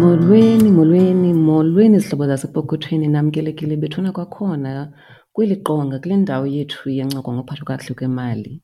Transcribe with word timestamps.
Molweni, 0.00 0.68
molweni, 0.72 1.32
molweni 1.32 1.98
zihlobo 1.98 2.26
zasepokothweni. 2.26 3.08
Namkelekile 3.08 3.76
bethuna 3.80 4.12
kwakhona 4.12 4.92
kweli 5.32 5.56
qonga 5.64 5.98
kule 6.02 6.16
ndawo 6.20 6.46
yethu 6.46 6.84
yencoko 6.90 7.32
ngophathwa 7.32 7.66
kakuhle 7.66 7.94
kwemali. 7.96 8.54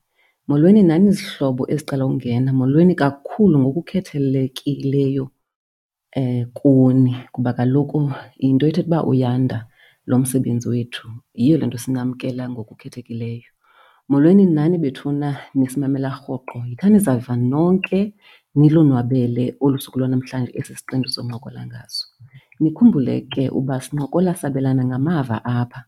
Molweni 0.47 0.83
nani 0.83 1.09
izihlobo 1.09 1.63
eziqala 1.73 2.05
ukungena. 2.05 2.49
Molweni 2.53 2.93
kakhulu 3.01 3.55
ngokukhethelekileyo 3.59 5.25
eh 6.13 6.45
kuni 6.57 7.13
kuba 7.33 7.51
kaloku 7.57 7.99
yinto 8.41 8.65
ethetha 8.69 8.87
uba 8.87 8.99
uyanda 9.03 9.57
lo 10.05 10.15
msebenzi 10.19 10.67
wethu. 10.69 11.03
Yiyo 11.39 11.57
le 11.57 11.65
nto 11.65 11.77
sinamkela 11.77 12.43
ngokukhethekileyo. 12.49 13.49
Molweni 14.09 14.45
nani 14.45 14.77
bethuna 14.77 15.27
nisimamela 15.55 16.09
rhoqo. 16.09 16.57
Yithani 16.69 16.99
zaviva 16.99 17.35
nonke 17.35 18.13
nilonwabele 18.55 19.55
olu 19.59 19.79
suku 19.79 19.99
lwanamhlanje 19.99 20.51
esi 20.59 20.73
siqendu 20.75 21.09
soncokola 21.09 21.61
ngaso. 21.67 22.05
Nikhumbule 22.61 23.15
ke 23.33 23.49
uba 23.49 23.75
sincokola 23.81 24.31
sabelana 24.35 24.83
ngamava 24.85 25.45
apha. 25.45 25.81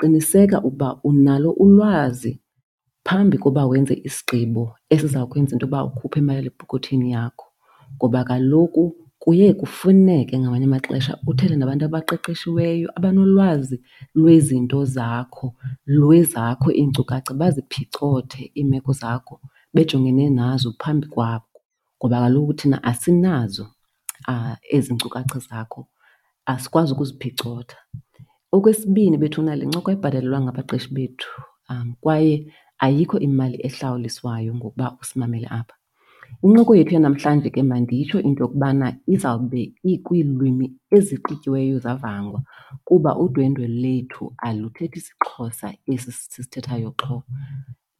Qiniseka 0.00 0.58
ukuba 0.60 0.98
unalo 1.04 1.50
ulwazi 1.62 2.32
phambi 3.06 3.38
koba 3.38 3.62
wenze 3.70 3.94
isigqibo 4.08 4.64
esiza 4.92 5.26
kwenza 5.30 5.54
into 5.56 5.66
yoba 5.66 5.80
ukhuphe 5.88 6.18
imali 6.20 6.46
ebhokothini 6.50 7.08
yakho 7.12 7.46
ngoba 7.96 8.20
kaloku 8.24 8.82
kuye 9.22 9.54
kufuneke 9.60 10.38
ngamanye 10.38 10.64
amaxesha 10.66 11.14
uthele 11.26 11.56
nabantu 11.56 11.84
abaqeqeshiweyo, 11.88 12.88
abanolwazi 12.96 13.76
lwezinto 14.18 14.84
zakho, 14.84 15.48
lwezakho 15.96 16.68
iinkcukacha, 16.78 17.32
baziphicothe 17.40 18.40
iimeko 18.58 18.92
zakho 19.00 19.34
bejongene 19.74 20.30
nazo 20.30 20.74
phambi 20.82 21.06
kwabo. 21.06 21.47
Ngoba 22.02 22.20
kaloku 22.24 22.52
thina 22.58 22.78
asinazo 22.90 23.66
ezi 24.76 24.90
nkcukacha 24.94 25.38
zakho, 25.48 25.82
asikwazi 26.50 26.90
ukuziphicotha. 26.92 27.76
Okwesibini, 28.54 29.16
bethuna 29.18 29.52
le 29.58 29.64
ncoko 29.68 29.88
ebhatalelwa 29.94 30.38
ngabaqeshi 30.44 30.88
bethu 30.96 31.28
um 31.70 31.88
kwaye 32.02 32.34
ayikho 32.84 33.16
imali 33.28 33.56
ehlawuliswayo 33.66 34.50
ngokuba 34.56 34.86
usimamele 35.00 35.46
apha. 35.58 35.74
Incoko 36.44 36.72
yethu 36.78 36.92
yanamhlanje 36.96 37.48
ke 37.54 37.62
manditsho 37.70 38.16
into 38.26 38.40
yokubana 38.44 38.86
izawube 39.14 39.62
ikwiilwimi 39.92 40.66
ezixutyiweyo 40.96 41.76
zavangwa 41.84 42.40
kuba 42.86 43.10
udwendwe 43.24 43.66
lethu 43.82 44.24
aluthethi 44.46 44.98
isiXhosa 45.00 45.66
esi 45.92 46.10
sisithethayo 46.18 46.90
xho. 47.00 47.16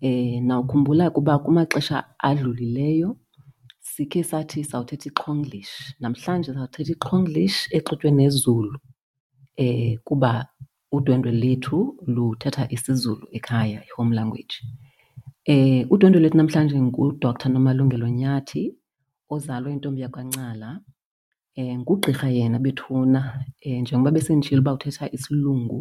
Eh, 0.08 0.34
nawukhumbula 0.46 1.04
kuba 1.14 1.32
kumaxesha 1.44 1.96
adlulileyo 2.28 3.08
sikhe 3.98 4.20
sathi 4.30 4.60
sawuthetha 4.72 5.06
iXhonglish. 5.12 5.72
Namhlanje 6.02 6.50
sawuthetha 6.56 6.92
iqhonglish 6.96 7.56
exutywe 7.76 8.10
neZulu 8.20 8.72
eh 9.64 9.86
kuba 10.06 10.30
udwendwe 10.96 11.30
lethu 11.42 11.78
luthetha 12.14 12.62
isiZulu 12.76 13.24
ekhaya, 13.38 13.78
i-home 13.88 14.12
language. 14.18 14.54
Eh 15.54 15.80
udwendwe 15.92 16.18
lethu 16.22 16.36
namhlanje 16.38 16.74
nguDr 16.86 17.44
Nomalungelo 17.54 18.08
Nyathi 18.20 18.62
ozalwe 19.34 19.70
intombi 19.76 20.00
yakwaNcala. 20.04 20.70
Eh 21.58 21.72
ngugqirha 21.80 22.28
yena 22.38 22.58
bethuna 22.64 23.20
eh 23.66 23.76
njengoba 23.82 24.10
besenditshilo 24.16 24.60
uba 24.62 24.72
uthetha 24.78 25.04
isilungu. 25.16 25.80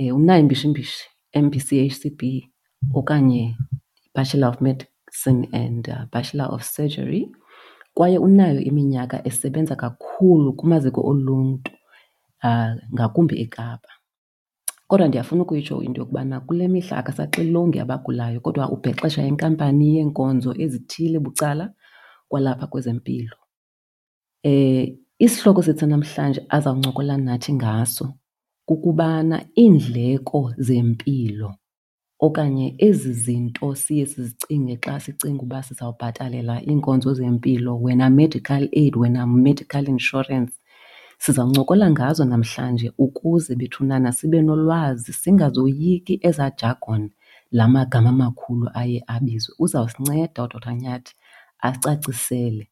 Eh 0.00 0.14
unayo 0.16 0.40
imbishimbishi, 0.44 1.00
MBC, 1.44 1.68
okanye 2.98 3.42
Bachelor 4.14 4.48
of 4.52 4.58
Med 4.64 4.80
Medicine 5.24 5.48
and 5.52 5.88
uh, 5.88 6.06
Bachelor 6.12 6.44
of 6.50 6.62
Surgery, 6.64 7.30
kwaye 7.94 8.18
unayo 8.18 8.60
iminyaka 8.60 9.26
esebenza 9.26 9.76
kakhulu 9.76 10.52
kumaziko 10.52 11.00
oluntu 11.06 11.72
uh, 12.44 12.74
ngakumbi 12.94 13.40
eKapa. 13.42 13.88
Kodwa 14.88 15.08
ndiyafuna 15.08 15.42
ukuyitsho 15.42 15.82
into 15.82 16.00
yokubana 16.00 16.40
kule 16.40 16.68
mihla 16.68 16.96
akasaxilongi 16.98 17.78
abagulayo 17.80 18.40
kodwa 18.44 18.64
ubhexesha 18.74 19.22
inkampani 19.26 19.96
yeenkonzo 19.96 20.50
ezithile 20.64 21.18
bucala 21.18 21.72
kwalapha 22.28 22.66
kwezempilo. 22.66 23.36
Eh, 24.42 24.96
isihloko 25.18 25.62
sethu 25.62 25.86
namhlanje 25.86 26.46
azawuncokola 26.48 27.16
nathi 27.16 27.52
ngaso 27.58 28.06
kukubana 28.68 29.36
iindleko 29.56 30.54
zempilo 30.58 31.48
okanye 32.20 32.74
ezi 32.78 33.12
zinto 33.24 33.68
siye 33.74 34.04
sizicinge 34.06 34.74
xa 34.84 34.94
sicinga 35.04 35.42
uba 35.46 35.60
sizawubhatalela 35.66 36.54
iinkonzo 36.68 37.10
zempilo, 37.18 37.72
wena 37.84 38.06
medical 38.10 38.62
aid, 38.80 38.94
wena 38.96 39.26
medical 39.26 39.84
insurance. 39.88 40.54
Sizawuncokola 41.18 41.90
ngazo 41.90 42.24
namhlanje 42.24 42.92
ukuze 42.98 43.54
bethunana 43.56 44.12
sibe 44.12 44.42
nolwazi, 44.42 45.12
singazoyiki 45.12 46.18
ezaa 46.22 46.50
jargon, 46.50 47.10
la 47.52 47.68
magama 47.68 48.12
makhulu 48.12 48.70
aye 48.74 49.02
abizwe. 49.06 49.54
Uzawusinceda 49.58 50.42
uDr 50.42 50.72
Nyathi 50.74 51.12
asicacisele. 51.60 52.66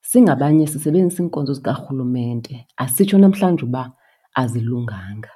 Singabanye 0.00 0.66
sisebenzisa 0.66 1.22
iinkonzo 1.22 1.52
zikarhulumente, 1.54 2.66
asitsho 2.76 3.18
namhlanje 3.18 3.64
uba 3.64 3.92
azilunganga. 4.34 5.30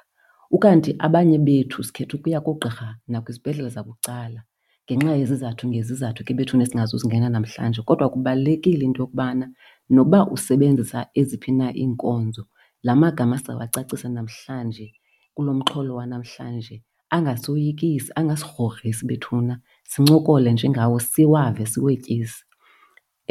Ukanti 0.55 0.89
abanye 1.05 1.37
bethu 1.47 1.79
sikhetha 1.87 2.13
ukuya 2.17 2.39
koogqirha 2.45 2.87
nakwizibhedlele 3.11 3.69
zabucala 3.75 4.41
ngenxa 4.85 5.15
yezizathu 5.21 5.63
ngezizathu 5.69 6.21
ke 6.25 6.31
bethu 6.37 6.53
esingazuzingena 6.63 7.27
namhlanje. 7.31 7.79
Kodwa 7.87 8.07
kubalulekile 8.13 8.83
into 8.87 8.99
yokubana 9.03 9.45
nokuba 9.95 10.19
usebenzisa 10.35 10.99
eziphi 11.19 11.51
na 11.59 11.67
iinkonzo, 11.81 12.43
la 12.85 12.93
magama 13.03 13.35
sizawacacisa 13.37 14.07
namhlanje 14.15 14.87
kulo 15.35 15.51
mxholo 15.59 15.91
wanamhlanje 15.99 16.75
angasoyikisi, 17.15 18.09
angasigrogrisi 18.19 19.03
bethuna, 19.09 19.55
sincokole 19.91 20.47
njengawo 20.53 20.97
siwave 21.11 21.63
siwetyisi. 21.71 22.39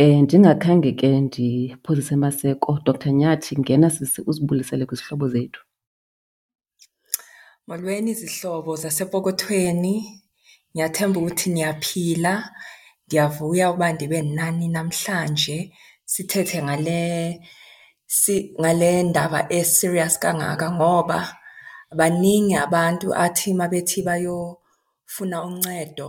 Eh, 0.02 0.16
ndingakhange 0.24 0.90
ke 1.00 1.08
ndiphosise 1.24 2.14
maseko, 2.22 2.70
Dr 2.86 3.10
Nyathi, 3.20 3.52
ngena 3.60 3.88
sisi 3.96 4.18
uzibulisele 4.28 4.84
kwizihlobo 4.88 5.28
zethu. 5.34 5.60
Molweni 7.70 8.12
zihlobo 8.18 8.72
zasepokothweni. 8.82 9.94
Niyathemba 10.74 11.16
ukuthi 11.20 11.48
niyaphila. 11.54 12.34
Ndiyavuya 13.06 13.64
uba 13.72 13.86
ndibe 13.94 14.18
nani 14.36 14.66
namhlanje 14.76 15.56
sithethe 16.12 16.58
ngale 16.66 17.00
ngale 18.60 18.90
ndaba 19.10 19.40
e-serious 19.58 20.14
kangaka 20.22 20.66
ngoba 20.76 21.18
baningi 21.98 22.54
abantu 22.64 23.06
athi 23.24 23.46
uma 23.54 23.66
bethi 23.72 24.00
bayofuna 24.08 25.36
uncedo 25.48 26.08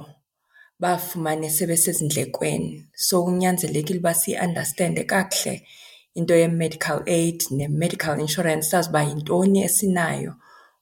bazifumane 0.82 1.48
sebesezindlekweni. 1.58 2.70
So 3.06 3.14
kunyanzelekile 3.26 4.00
uba 4.02 4.14
siyi-andastende 4.20 5.02
kakuhle 5.12 5.54
into 6.18 6.34
ye-medical 6.42 6.98
aid 7.18 7.40
ne-medical 7.58 8.16
insurance, 8.24 8.66
sazi 8.72 8.90
uba 8.90 9.02
yintoni 9.08 9.58
esinayo. 9.68 10.34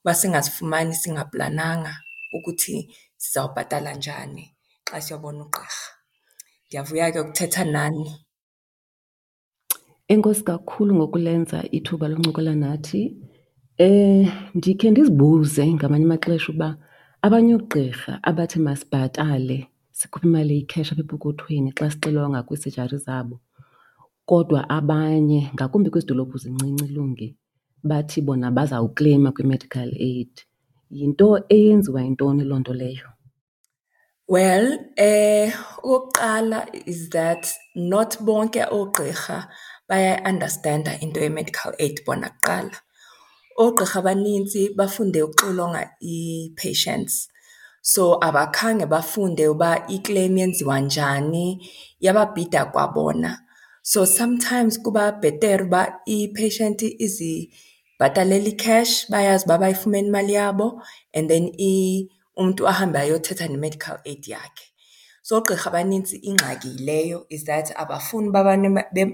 masingazifumani 0.05 0.93
singaplananga 1.01 1.93
ukuthi 2.37 2.75
sizawubhatala 3.21 3.89
njani 3.99 4.43
xa 4.87 4.97
siyobona 5.05 5.39
ugqirha. 5.45 5.85
Ndiyavuya 6.67 7.05
ke 7.13 7.19
ukuthetha 7.21 7.63
nani. 7.75 8.07
Enkosi 10.11 10.43
kakhulu 10.49 10.91
ngokulenza 10.95 11.57
ithuba 11.77 12.05
loncokola 12.11 12.53
nathi. 12.63 13.01
Eh, 13.87 14.25
ndikhe 14.57 14.87
ndizibuze 14.91 15.63
ngamanye 15.75 16.05
amaxesha 16.07 16.47
uba 16.53 16.69
abanye 17.25 17.51
oogqirha 17.55 18.11
abathi 18.29 18.57
masibhatale 18.65 19.57
sikhuphe 19.97 20.25
imali 20.29 20.51
eyi-cash 20.55 20.89
apha 20.91 21.01
epokothweni 21.05 21.69
xa 21.77 21.85
sixilongwa 21.91 22.43
kwiisejari 22.47 22.97
zabo 23.05 23.35
kodwa 24.29 24.59
abanye, 24.77 25.39
ngakumbi 25.55 25.89
kwezi 25.91 26.07
dolophu 26.09 26.37
zincinci 26.43 26.87
Lungi, 26.95 27.27
bathi 27.83 28.21
bona 28.25 28.51
bazawukleyima 28.51 29.31
kwi-medical 29.31 29.89
aid 29.99 30.31
yinto 30.91 31.27
eyenziwa 31.49 32.01
yintoni 32.01 32.43
loo 32.43 32.59
nto 32.59 32.73
leyo 32.73 33.07
well 34.27 34.67
eh 34.95 35.53
okokuqala 35.83 36.59
is 36.91 37.09
that 37.15 37.43
not 37.75 38.11
bonke 38.25 38.61
oogqirha 38.77 39.37
bayayiandastanda 39.89 40.91
into 41.03 41.19
ye-medical 41.23 41.71
aid 41.85 41.95
bona 42.05 42.27
kuqala 42.35 42.77
oogqirha 43.61 43.97
abanintsi 44.01 44.61
bafunde 44.77 45.19
ukuxilonga 45.27 45.81
ii-patients 46.13 47.13
so 47.91 48.03
abakhange 48.27 48.85
bafunde 48.93 49.43
uba 49.53 49.71
iclaim 49.95 50.33
yenziwa 50.37 50.75
njani 50.79 51.45
yababhida 52.05 52.65
kwabona 52.65 53.29
so 53.91 54.05
sometimes 54.05 54.73
kuba 54.83 55.11
bhetere 55.21 55.63
uba 55.63 55.81
ipatient 56.05 56.79
Bhatalela 57.99 58.47
i-cash, 58.49 58.91
bayazi 59.13 59.43
uba 59.45 59.57
bayifumene 59.61 60.07
imali 60.07 60.33
yabo 60.39 60.67
and 61.13 61.27
then 61.29 61.45
umntu 62.39 62.61
ahambe 62.71 62.97
ayothetha 62.99 63.45
ne-medical 63.51 63.97
aid 64.09 64.23
yakhe. 64.33 64.65
So 65.25 65.31
oogqirha 65.37 65.67
abanintsi 65.69 66.15
ingxaki 66.29 66.67
yileyo, 66.75 67.17
is 67.35 67.43
that 67.49 67.67
abafuni 67.81 68.27
uba 68.29 68.41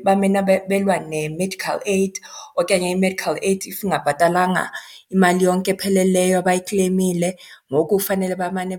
bamane 0.05 0.41
belwa 0.69 0.95
ne-medical 1.11 1.79
aid 1.95 2.13
okanye 2.61 2.89
i-medical 2.93 3.35
aid 3.49 3.61
if 3.71 3.79
ingabhatalanga 3.85 4.63
imali 5.13 5.41
yonke 5.47 5.69
epheleleyo 5.75 6.35
abayikleyimile. 6.45 7.29
Ngoku 7.73 7.95
fanele 8.05 8.35
bamane 8.41 8.73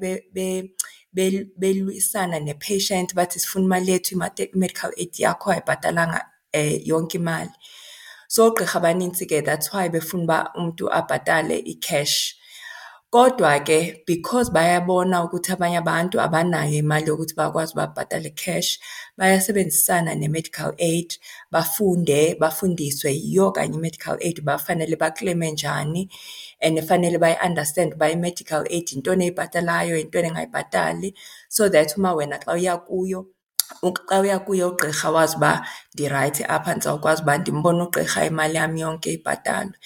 belwisana 1.60 2.36
ne-patient 2.46 3.08
bathi, 3.16 3.36
sifuna 3.42 3.64
imali 3.68 3.88
yethu 3.92 4.14
i-medical 4.14 4.90
aid 5.02 5.12
yakho 5.24 5.46
ayibhatalanga 5.52 6.20
eh, 6.58 6.74
yonke 6.90 7.18
imali. 7.18 7.50
So 8.28 8.42
ogqirha 8.50 8.78
abanintsi 8.82 9.26
ke 9.30 9.38
that's 9.46 9.70
why 9.72 9.86
befuna 9.88 10.22
uba 10.22 10.38
umntu 10.58 10.90
abhatale 10.90 11.62
i-cash. 11.64 12.34
Kodwa 13.14 13.52
ke 13.62 14.02
because 14.04 14.50
bayabona 14.50 15.22
ukuthi 15.22 15.54
abanye 15.54 15.78
abantu 15.78 16.18
abanayo 16.18 16.74
imali 16.82 17.06
yokuthi 17.06 17.34
bakwazi 17.38 17.72
uba 17.74 17.86
babhatale 17.86 18.34
cash, 18.34 18.78
bayasebenzisana 19.18 20.10
ne-medical 20.18 20.74
aid 20.76 21.14
bafunde, 21.54 22.34
bafundiswe 22.42 23.08
yiyo 23.14 23.46
kanye 23.54 23.78
i-medical 23.78 24.18
aid 24.20 24.36
uba 24.42 24.58
fanele 24.58 24.96
bakleyime 24.98 25.50
njani 25.54 26.10
and 26.60 26.78
fanele 26.82 27.18
bayi-understand 27.22 27.94
uba 27.94 28.10
i-medical 28.10 28.62
aid 28.74 28.86
yintoni 28.90 29.22
eyibhatalayo, 29.30 29.94
yintoni 30.00 30.26
engayibhatali 30.30 31.08
so 31.56 31.62
that 31.74 31.88
uma 31.96 32.10
wena 32.18 32.36
xa 32.42 32.50
uya 32.58 32.74
kuyo 32.86 33.20
Xa 33.68 34.20
uya 34.22 34.38
kuye 34.46 34.64
ugqirha 34.70 35.08
wazi 35.16 35.36
uba 35.38 35.52
ndirayithi 35.94 36.42
apha 36.56 36.70
ndizawukwazi 36.74 37.20
uba 37.24 37.34
ndimbone 37.38 37.80
ugqirha 37.86 38.20
imali 38.30 38.56
yam 38.60 38.72
yonke 38.82 39.08
ibhatalwe. 39.16 39.76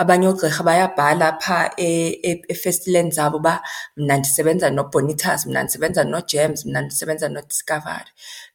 Abanye 0.00 0.26
oogqirha 0.30 0.62
bayabhala 0.68 1.26
phaa 1.44 1.66
e, 1.86 1.88
e, 2.30 2.32
efestileni 2.52 3.10
zabo 3.16 3.36
uba 3.40 3.54
mna 4.00 4.14
ndisebenza 4.18 4.66
noBonitas, 4.76 5.40
mna 5.48 5.60
ndisebenza 5.62 6.02
noGEMS, 6.14 6.58
mna 6.68 6.78
ndisebenza 6.84 7.26
noDiscovery. 7.34 8.10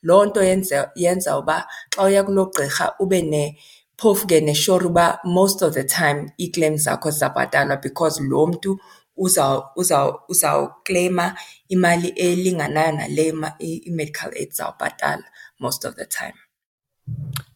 Loo 0.08 0.24
nto 0.28 0.40
yenza, 0.50 0.78
yenza 1.04 1.32
uba 1.42 1.58
xa 1.94 2.00
uya 2.08 2.22
kulo 2.28 2.44
gqirha 2.50 2.86
ube 3.04 3.20
phofu 4.02 4.24
ke 4.30 4.38
ne-sure 4.46 4.86
uba 4.92 5.06
most 5.38 5.60
of 5.66 5.72
the 5.78 5.84
time 5.98 6.20
ii-claims 6.44 6.82
zakho 6.86 7.10
zizabhatalwa 7.14 7.76
because 7.86 8.18
lo 8.30 8.42
mntu 8.50 8.72
uzawukleyima 10.28 11.36
imali 11.70 12.08
elinganayo 12.08 12.92
nale 12.92 13.30
i-medical 13.60 14.32
aid 14.36 14.48
izawubhatala 14.52 15.24
most 15.60 15.86
of 15.86 15.96
the 15.96 16.06
time. 16.06 16.36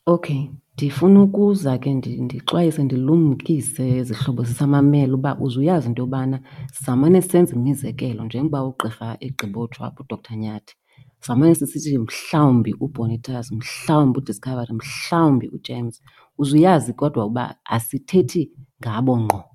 Okay, 0.08 0.48
ndifuna 0.74 1.24
ukuza 1.24 1.78
ke 1.78 1.94
ndixwayise 1.94 2.84
ndilumkise 2.84 4.04
zihlobo 4.04 4.46
sisamamele 4.46 5.14
uba 5.14 5.38
uze 5.42 5.60
uyazi 5.60 5.88
into 5.88 6.02
yobana 6.02 6.40
samane 6.74 7.22
senza 7.22 7.56
imizekelo 7.56 8.24
njengoba 8.26 8.64
ugqirha 8.64 9.18
egqibotshwapho 9.20 10.06
uDr 10.14 10.36
Nyathi. 10.38 10.76
Samane 11.22 11.56
sisithi 11.56 11.98
mhlawumbi 11.98 12.74
uBonitas, 12.80 13.52
mhlawumbi 13.52 14.20
uDiscovery, 14.20 14.74
mhlawumbi 14.74 15.48
uJames. 15.48 16.02
Uze 16.38 16.58
uyazi 16.58 16.94
kodwa 16.94 17.26
uba 17.26 17.56
asithethi 17.66 18.52
ngabo 18.84 19.20
ngqo 19.20 19.49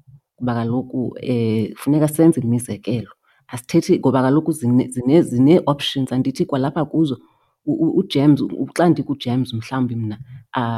kuba 0.44 0.54
kaloku 0.54 1.14
eh, 1.22 1.70
um 1.70 1.76
funeka 1.76 2.08
senze 2.08 2.40
imizekelo 2.40 3.10
asithethi 3.48 3.98
ngoba 3.98 4.22
kaloku 4.22 4.52
zinee-options 4.52 6.12
andithi 6.12 6.44
kwalapha 6.46 6.84
kuzo 6.84 7.16
ugems 7.66 8.40
xa 8.76 8.84
ndikugems 8.88 9.54
mhlawumbi 9.54 9.94
mna 9.96 10.16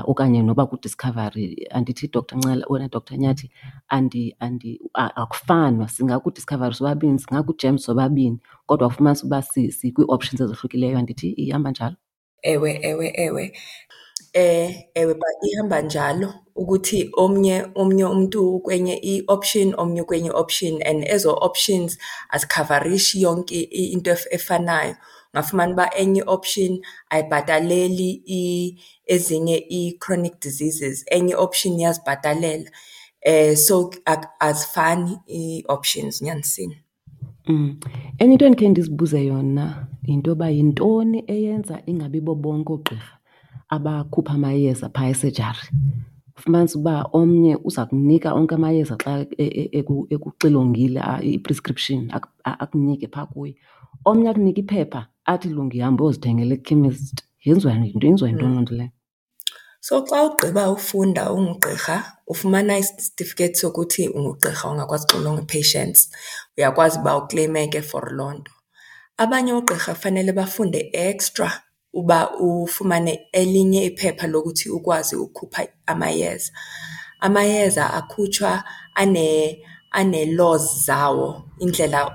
okanye 0.06 0.42
noba 0.42 0.66
kudiscovery 0.70 1.66
andithi 1.74 2.06
dr 2.14 2.36
ncala 2.38 2.64
ona 2.68 2.86
dr 2.88 3.16
nyathi 3.18 3.50
akufanwa 4.94 5.88
singakudiscovery 5.88 6.74
sobabini 6.74 7.18
singakugems 7.18 7.82
sobabini 7.84 8.38
kodwa 8.66 8.86
ufumanise 8.88 9.26
uba 9.26 9.42
sikwii-options 9.42 10.40
ezohlukileyo 10.40 10.98
andithi 10.98 11.28
ihamba 11.44 11.70
njalo 11.70 11.96
ewe 12.42 12.70
ewe 12.82 13.08
ewe 13.24 13.44
Ewe, 14.36 15.16
ihamba 15.50 15.78
njalo 15.86 16.28
ukuthi 16.60 17.00
omnye 17.24 17.56
omnye 17.80 18.04
umntu 18.14 18.40
kwenye 18.64 18.94
i-option, 19.12 19.68
omnye 19.82 20.02
kwenye 20.08 20.28
i-option 20.30 20.74
and 20.88 20.98
ezo 21.14 21.30
options 21.48 21.90
azikhavarishi 22.34 23.16
yonke 23.24 23.58
into 23.94 24.12
efanayo. 24.36 24.94
Ungafumana 25.34 25.72
uba 25.74 25.86
enye 26.02 26.20
i-option 26.20 26.72
ayibhataleli 27.12 28.10
ezinye 29.14 29.56
ii-chronic 29.78 30.34
diseases, 30.42 30.96
enye 31.14 31.32
i-option 31.34 31.72
iyazibhatalela. 31.80 32.70
Eh, 33.30 33.56
so, 33.66 33.90
azifani 34.46 35.12
ii-options 35.38 36.14
nyanisini. 36.26 36.76
Mm. 37.46 37.80
Enye 38.18 38.32
into 38.32 38.44
endikhe 38.46 38.68
ndizibuze 38.68 39.18
yona 39.30 39.86
yinto 40.06 40.30
yoba 40.30 40.46
yintoni 40.56 41.18
eyenza 41.34 41.76
ingabi 41.90 42.20
bobonke 42.26 42.72
oogqirha 42.74 43.12
abakhupha 43.68 44.34
amayeza 44.34 44.88
phaa 44.94 45.08
esejari 45.10 45.66
fumanise 46.40 46.76
uba 46.78 46.96
omnye 47.18 47.52
uza 47.66 47.82
kunika 47.88 48.34
onke 48.38 48.54
amayeza 48.54 48.94
xa 49.02 49.12
e, 49.38 49.44
e, 49.62 49.84
ekuxilongile 50.14 51.00
i-prescription 51.30 52.00
akunike 52.62 53.06
phaa 53.14 53.26
kuye 53.32 53.52
omnye 54.08 54.28
akunika 54.30 54.60
iphepha 54.64 55.00
athi 55.32 55.48
lungi 55.56 55.78
hambe 55.84 56.00
uyozithengela 56.02 56.54
ekhemist 56.58 57.16
yenziwa 57.46 57.72
yinto 57.76 58.06
yenziwa 58.08 58.28
yinto 58.30 58.46
nonto 58.54 58.72
leyo 58.78 58.90
so 59.86 59.94
xa 60.08 60.16
ugqiba 60.26 60.62
ufunda 60.76 61.22
ungugqirha 61.36 61.96
ufumana 62.32 62.72
isitifiketi 62.82 63.56
sokuthi 63.62 64.02
ungugqirha 64.16 64.64
ungakwazi 64.72 65.04
uxilonga 65.06 65.42
i-patients 65.44 66.00
uyakwazi 66.56 66.96
uba 67.00 67.12
ukleyimeke 67.20 67.80
for 67.90 68.04
loo 68.18 68.32
nto 68.36 68.52
abanye 69.22 69.50
oogqirha 69.56 69.92
fanele 70.02 70.30
bafunde 70.38 70.78
extra 71.08 71.48
uba 71.96 72.30
ufumane 72.40 73.28
elinye 73.32 73.84
iphepha 73.84 74.26
lokuthi 74.26 74.68
ukwazi 74.70 75.16
ukukhupha 75.16 75.62
amayeza. 75.86 76.52
Amayeza 77.20 77.94
akhutshwa 77.98 78.64
anee-laws 79.92 80.84
zawo, 80.86 81.42
indlela 81.58 82.12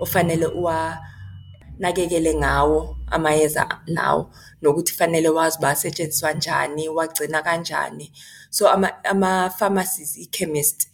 ofanele 0.00 0.46
uwanakekele 0.46 2.34
ngawo 2.34 2.96
amayeza 3.06 3.80
lawo 3.86 4.30
nokuthi 4.62 4.92
fanele 4.92 5.28
wazi 5.28 5.58
uba 5.58 5.70
asetyenziswa 5.70 6.32
njani, 6.32 6.88
uwagcina 6.88 7.42
kanjani. 7.42 8.12
So 8.50 8.68
ama-pharmacies, 9.08 10.16
iikhemisti 10.16 10.88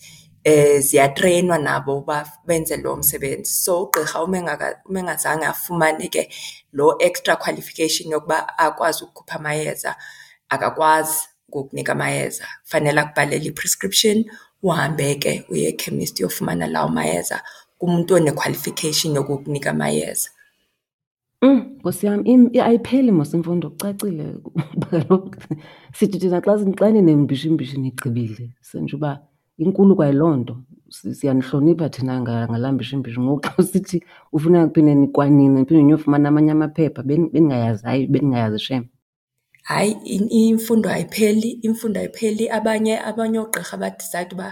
Eh, 0.44 0.81
ziyathreyinwa 0.81 1.58
nabo 1.58 2.04
benze 2.46 2.76
lowo 2.76 2.96
msebenzi. 2.96 3.52
So 3.52 3.82
ugqirha 3.82 4.22
uma 4.25 4.38
engazange 4.99 5.44
afumane-ke 5.47 6.30
lo 6.73 6.97
extra 6.99 7.37
qualification 7.37 8.11
yokuba 8.12 8.59
akwazi 8.59 9.04
ukukhupha 9.04 9.37
amayeza, 9.38 9.97
akakwazi 10.49 11.12
ukukunika 11.49 11.92
amayeza. 11.92 12.44
Kufanele 12.62 13.00
akubhalele 13.00 13.44
i-prescription 13.47 14.25
uhambe 14.62 15.14
ke 15.20 15.44
uye 15.50 15.68
ekhemisti 15.68 16.23
uyofumana 16.25 16.66
lawo 16.66 16.88
mayeza 16.88 17.42
kumntu 17.78 18.14
one-qualification 18.14 19.14
yokukunika 19.14 19.70
amayeza. 19.70 20.30
Mm, 21.42 21.76
Nkosi 21.78 22.06
yam 22.06 22.25
ayipheli 22.64 23.12
mos 23.12 23.35
imfundo 23.35 23.70
kucacile 23.70 24.37
kaloku 24.90 25.30
sithi 25.97 26.18
thina 26.18 26.40
xa 26.40 26.52
xa 26.78 26.90
ninembishi 26.90 27.49
mbishi 27.50 27.76
nigqibile 27.78 28.47
senje 28.62 28.97
uba 28.97 29.12
Inkulu 29.62 29.93
kwayiloo 29.97 30.37
nto. 30.40 30.55
Siyanihlonipha 31.19 31.87
thina 31.95 32.14
ngalaa 32.21 32.73
mbishimbishii 32.75 33.21
ngoku 33.25 33.40
xa 33.47 33.52
usithi 33.62 33.99
ufuna 34.35 34.59
niphinde 34.67 34.93
kwanina 35.14 35.55
niphinde 35.61 35.83
niyofumana 35.85 36.26
amanye 36.31 36.52
amaphepha 36.55 37.00
beningayazi, 37.09 37.83
hayi 37.88 38.02
beningayazi 38.12 38.59
shem. 38.67 38.85
Hayi, 39.69 39.90
imfundo 40.50 40.87
ayipheli, 40.95 41.50
imfundo 41.67 41.97
ayipheli. 42.00 42.45
Abanye 42.59 42.95
abanye 43.09 43.38
oogqirha 43.43 43.75
badizayida 43.83 44.35
uba 44.35 44.49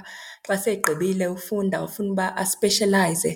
xa 0.47 0.55
segqibile 0.65 1.27
ufunda 1.37 1.77
ufuna 1.87 2.11
uba 2.15 2.27
aspeshalayize 2.43 3.33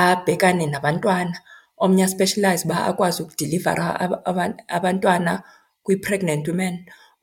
abhekane 0.00 0.64
nabantwana. 0.72 1.36
Omnye 1.84 2.02
aspeshalayize 2.08 2.64
uba 2.66 2.78
akwazi 2.90 3.18
ukudilivara 3.22 3.86
abantwana 4.76 5.32
kwi-pregnant 5.84 6.44
women. 6.50 6.74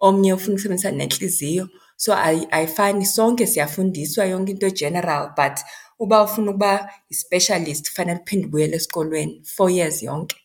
Omnye 0.08 0.30
ufuna 0.36 0.54
ukusebenzisana 0.54 0.98
nentliziyo. 1.02 1.66
So 1.98 2.14
ayifani 2.16 3.06
sonke 3.06 3.48
siyafundiswa 3.48 4.25
yonke 4.25 4.52
into 4.52 4.68
e-general 4.68 5.30
but 5.38 5.60
uba 6.00 6.24
ufuna 6.24 6.50
ukuba 6.52 6.90
yi-specialist 7.10 7.90
kufanele 7.90 8.20
uphinde 8.20 8.48
ubuyele 8.48 8.75
esikolweni 8.75 9.42
four 9.44 9.70
years 9.72 10.04
yonke. 10.04 10.36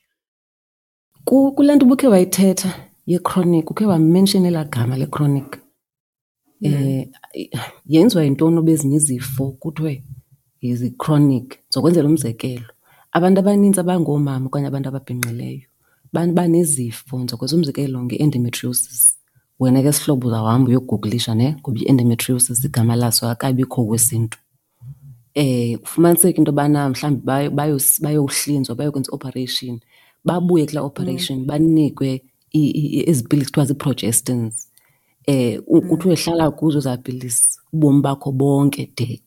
Kule 1.25 1.75
nto 1.76 1.87
ubukhe 1.87 2.09
wayithetha 2.09 2.71
ye-chronic 3.07 3.71
ukhe 3.71 3.85
wamenshina 3.87 4.49
elaa 4.49 4.64
gama 4.64 4.97
le-chronic. 4.97 5.59
Mm. 6.61 6.73
Eh 6.73 7.09
yenziwa 7.87 8.25
yintoni 8.25 8.59
obezinye 8.59 8.97
izifo 8.97 9.50
kuthiwe 9.61 10.04
zi-chronic? 10.62 11.59
Ndizokwenzela 11.66 12.09
umzekelo, 12.09 12.66
abantu 13.12 13.40
abanintsi 13.40 13.80
abangoomama 13.80 14.47
okanye 14.47 14.66
abantu 14.69 14.88
ababhinqileyo 14.88 15.66
banezifo, 16.12 17.12
ndizokwenza 17.19 17.57
umzekelo 17.57 17.97
nge-endometriosis. 18.04 19.19
wena 19.61 19.83
ke 19.83 19.93
sihlobo 19.93 20.29
uzawuhamba 20.29 20.69
uyogugulisha 20.69 21.35
ne 21.35 21.47
ngoba 21.61 21.79
i-endometriosis 21.81 22.64
igama 22.64 22.97
laso 22.97 23.29
akabikho 23.29 23.85
kwesintu 23.85 24.38
eh 25.35 25.79
kufumaniseka 25.79 26.38
into 26.40 26.49
yobana 26.50 26.88
mhlawumbi 26.88 27.23
bayo- 27.29 27.52
bayohlinzwa 28.05 28.75
bayokwenza 28.79 29.11
i-operation 29.12 29.81
babuye 30.25 30.67
kulaa 30.67 30.83
operation 30.90 31.38
mm. 31.38 31.47
banikwe 31.47 32.11
ezi 33.11 33.23
pilisi 33.29 33.47
kuthiwa 33.50 33.67
zii-progestins 33.69 34.52
eh 35.29 35.61
mm. 35.71 35.88
kuthi 35.88 36.09
uyehlala 36.09 36.50
kuzo 36.50 36.79
ezaa 36.79 36.97
pilisi 36.97 37.61
ubomi 37.73 38.00
bakho 38.02 38.33
bonke 38.33 38.93
de 38.97 39.21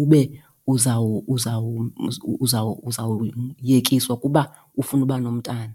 ube 0.00 0.42
uzawu- 0.66 1.24
uzawu- 1.28 2.78
uzawuyekiswa 2.86 4.16
kuba 4.16 4.50
ufuna 4.76 5.02
uba 5.02 5.20
nomntana 5.20 5.74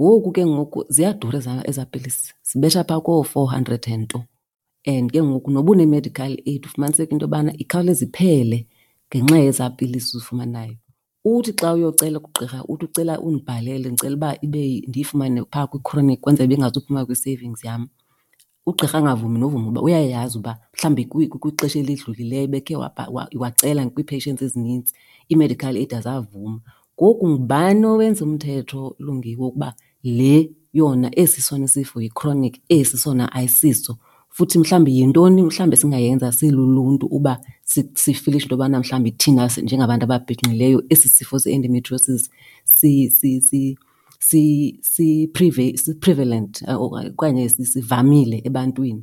ngoku 0.00 0.30
ke 0.32 0.42
ngoku 0.46 0.80
ziyadura 0.88 1.38
eza 1.68 1.84
pilisi 1.92 2.32
zibesha 2.48 2.84
phaa 2.88 3.00
koo-four 3.06 3.48
hundred 3.52 3.84
ento 3.88 4.18
and 4.92 5.10
ke 5.12 5.20
ngoku 5.22 5.48
noba 5.52 5.70
une-medical 5.72 6.32
aid 6.50 6.62
ufumaniseke 6.66 7.12
into 7.12 7.24
yobana 7.24 7.52
ikhawulezi 7.62 8.04
iphele 8.06 8.58
ngenxa 9.10 9.38
yeza 9.44 9.64
pilisi 9.76 10.16
uzifumanayo 10.16 10.74
uthi 11.32 11.52
xa 11.60 11.68
uyocela 11.74 12.18
kugqirha 12.24 12.58
uthi 12.72 12.84
ucela 12.84 13.14
undibhalele 13.26 13.86
ndicela 13.90 14.14
uba 14.16 14.30
ibe 14.44 14.64
ndiyifumane 14.88 15.40
phaa 15.52 15.66
kwichronic 15.70 16.20
kwenzela 16.20 16.46
bengazuphuma 16.50 17.00
kwi-savings 17.06 17.60
yam 17.64 17.82
ugqirha 18.68 18.96
angavumi 18.98 19.38
novuma 19.40 19.68
uba 19.70 19.80
uyayazi 19.86 20.36
uba 20.38 20.52
mhlawumbi 20.74 21.02
kwixesha 21.42 21.78
elidlulileyo 21.80 22.46
bekhe 22.52 22.74
wacela 23.42 23.80
kwii-patients 23.92 24.42
ezinintsi 24.46 24.90
ii-medical 25.32 25.74
aid 25.76 25.92
azavuma 25.94 26.58
Ngoku 27.02 27.24
ngubani 27.28 27.84
owenza 27.86 28.22
umthetho 28.28 28.78
olungileyo 29.00 29.38
wokuba 29.42 29.68
le 30.16 30.34
yona 30.78 31.08
esi 31.22 31.40
sona 31.48 31.64
isifo 31.70 31.96
yi-chronic, 32.04 32.54
esi 32.76 32.96
sona 33.04 33.24
ayisiso? 33.38 33.92
Futhi 34.36 34.56
mhlawumbi 34.60 34.90
yintoni 34.98 35.40
mhlawumbi 35.42 35.74
esingayenza 35.76 36.26
siluluntu 36.38 37.04
uba 37.16 37.34
sifilishe 38.02 38.44
into 38.44 38.54
yobana 38.54 38.76
mhlawumbi 38.80 39.10
thina 39.20 39.44
njengabantu 39.64 40.04
ababhinqileyo 40.06 40.78
esi 40.92 41.08
sifo 41.18 41.36
se-endometriosis 41.42 42.22
si-prevalent 44.80 46.62
eh, 46.68 46.80
okanye 46.84 47.44
sivamile 47.48 48.36
ebantwini? 48.48 49.02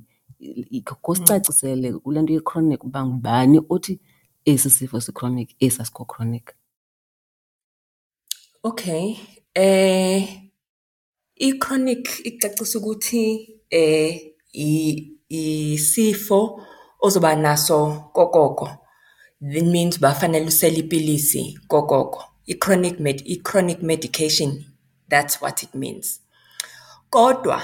Kho 1.04 1.12
sicacisele 1.16 1.88
kule 2.04 2.22
nto 2.22 2.32
ye-chronic 2.36 2.80
uba 2.88 3.00
ngubani 3.06 3.58
othi 3.74 3.96
esi 4.52 4.70
sifo 4.78 4.98
si-chronic, 5.06 5.50
esi 5.66 5.82
asikho 5.82 6.06
chronic. 6.14 6.48
Okay, 8.64 9.16
eh, 9.56 10.28
i-chronic 11.36 12.08
icacisa 12.26 12.78
ukuthi 12.80 13.24
eh, 13.70 14.34
isifo 15.30 16.60
ozoba 17.02 17.36
naso 17.36 18.10
kokoko. 18.14 18.66
That 19.40 19.64
means 19.66 19.98
uba 19.98 20.14
fanele 20.14 20.46
usele 20.48 20.80
ipilisi 20.80 21.58
kokoko. 21.70 22.22
I-chronic 22.48 22.98
i-chronic 23.26 23.82
medication, 23.82 24.66
that's 25.08 25.40
what 25.42 25.64
it 25.64 25.74
means. 25.74 26.20
Kodwa 27.10 27.62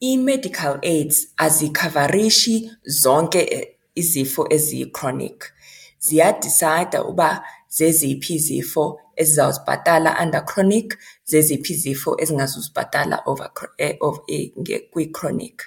i-medical 0.00 0.80
aids 0.82 1.26
aziyikhavarishi 1.36 2.70
zonke 2.84 3.40
eh, 3.50 3.76
izifo 3.94 4.46
eziyi-chronic. 4.50 5.52
Ziyadisayida 5.98 7.04
uba 7.04 7.44
zeziphi 7.68 8.34
izifo 8.34 8.98
esizawuzibhatala 9.16 10.16
under 10.22 10.42
chronic, 10.44 10.98
zeziphi 11.24 11.72
izifo 11.72 12.16
ezingazuzibhatala 12.22 13.22
over 13.26 13.50
eh, 13.78 13.98
eh, 14.28 14.50
kwi-chronic. 14.92 15.62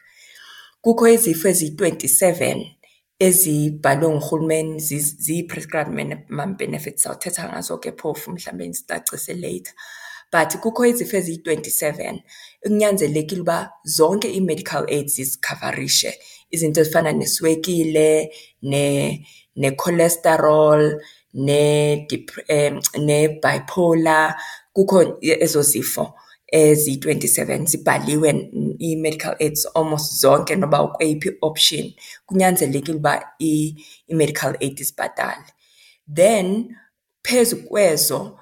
Kukho 0.82 1.08
izifo 1.08 1.48
eziyi-27 1.50 2.66
ezibhalwe 3.20 4.10
nguhulumeni 4.10 4.80
ziyi-prescribed 5.24 6.28
benefits, 6.58 7.04
sawuthetha 7.04 7.50
ngazo-ke 7.50 7.92
phofu 7.92 8.32
mhlawumbe 8.32 8.74
sicacise 8.74 9.34
later. 9.34 9.74
But 10.32 10.56
kukho 10.62 10.86
izifo 10.86 11.18
eziyi-27 11.18 12.20
ekunyanzelekile 12.66 13.42
uba 13.42 13.72
zonke 13.84 14.32
ii-medical 14.34 14.86
aid 14.90 15.08
zizikhavarishe. 15.08 16.20
Izinto 16.50 16.82
ezifana 16.82 17.12
neswekile, 17.12 18.32
ne-cholesterol 18.62 21.00
Eh, 21.36 22.80
ne-bipolar, 22.98 24.36
kukho 24.74 25.00
ezo 25.46 25.62
zifo 25.72 26.04
eziyi-twenty-seven 26.58 27.64
zibhaliwe 27.72 28.30
ii-medical 28.86 29.36
aids 29.42 29.62
almost 29.78 30.08
zonke 30.22 30.56
noba 30.56 30.84
ukweyiphi 30.88 31.30
i-option. 31.30 31.86
Kunyanzelekile 32.28 32.98
uba 32.98 33.14
i-medical 33.40 34.54
aid 34.62 34.80
isibhatale. 34.80 35.44
Then 36.16 36.76
phezu 37.28 37.58
kwezo 37.70 38.40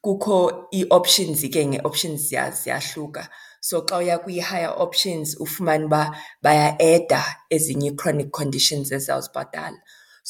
kukho 0.00 0.68
ii-options 0.74 1.40
ke 1.52 1.60
ngee-options 1.66 2.20
ziyahluka. 2.62 3.28
So 3.60 3.82
xa 3.88 3.98
uya 3.98 4.18
kwii-higher 4.18 4.72
options 4.78 5.36
ufumane 5.40 5.84
uba 5.84 6.02
baya-eda 6.42 7.24
ezinye 7.54 7.88
ii-chronic 7.90 8.30
conditions 8.30 8.92
ezizawuzibhatala. 8.92 9.78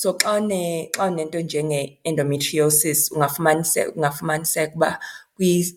So 0.02 0.12
xa 0.22 0.36
une 0.36 0.88
xa 0.96 1.04
unento 1.06 1.40
njenge-endometriosis 1.40 3.12
ungafumaniseka 3.12 3.92
kungafumaniseka 3.92 4.74
uba 4.76 4.98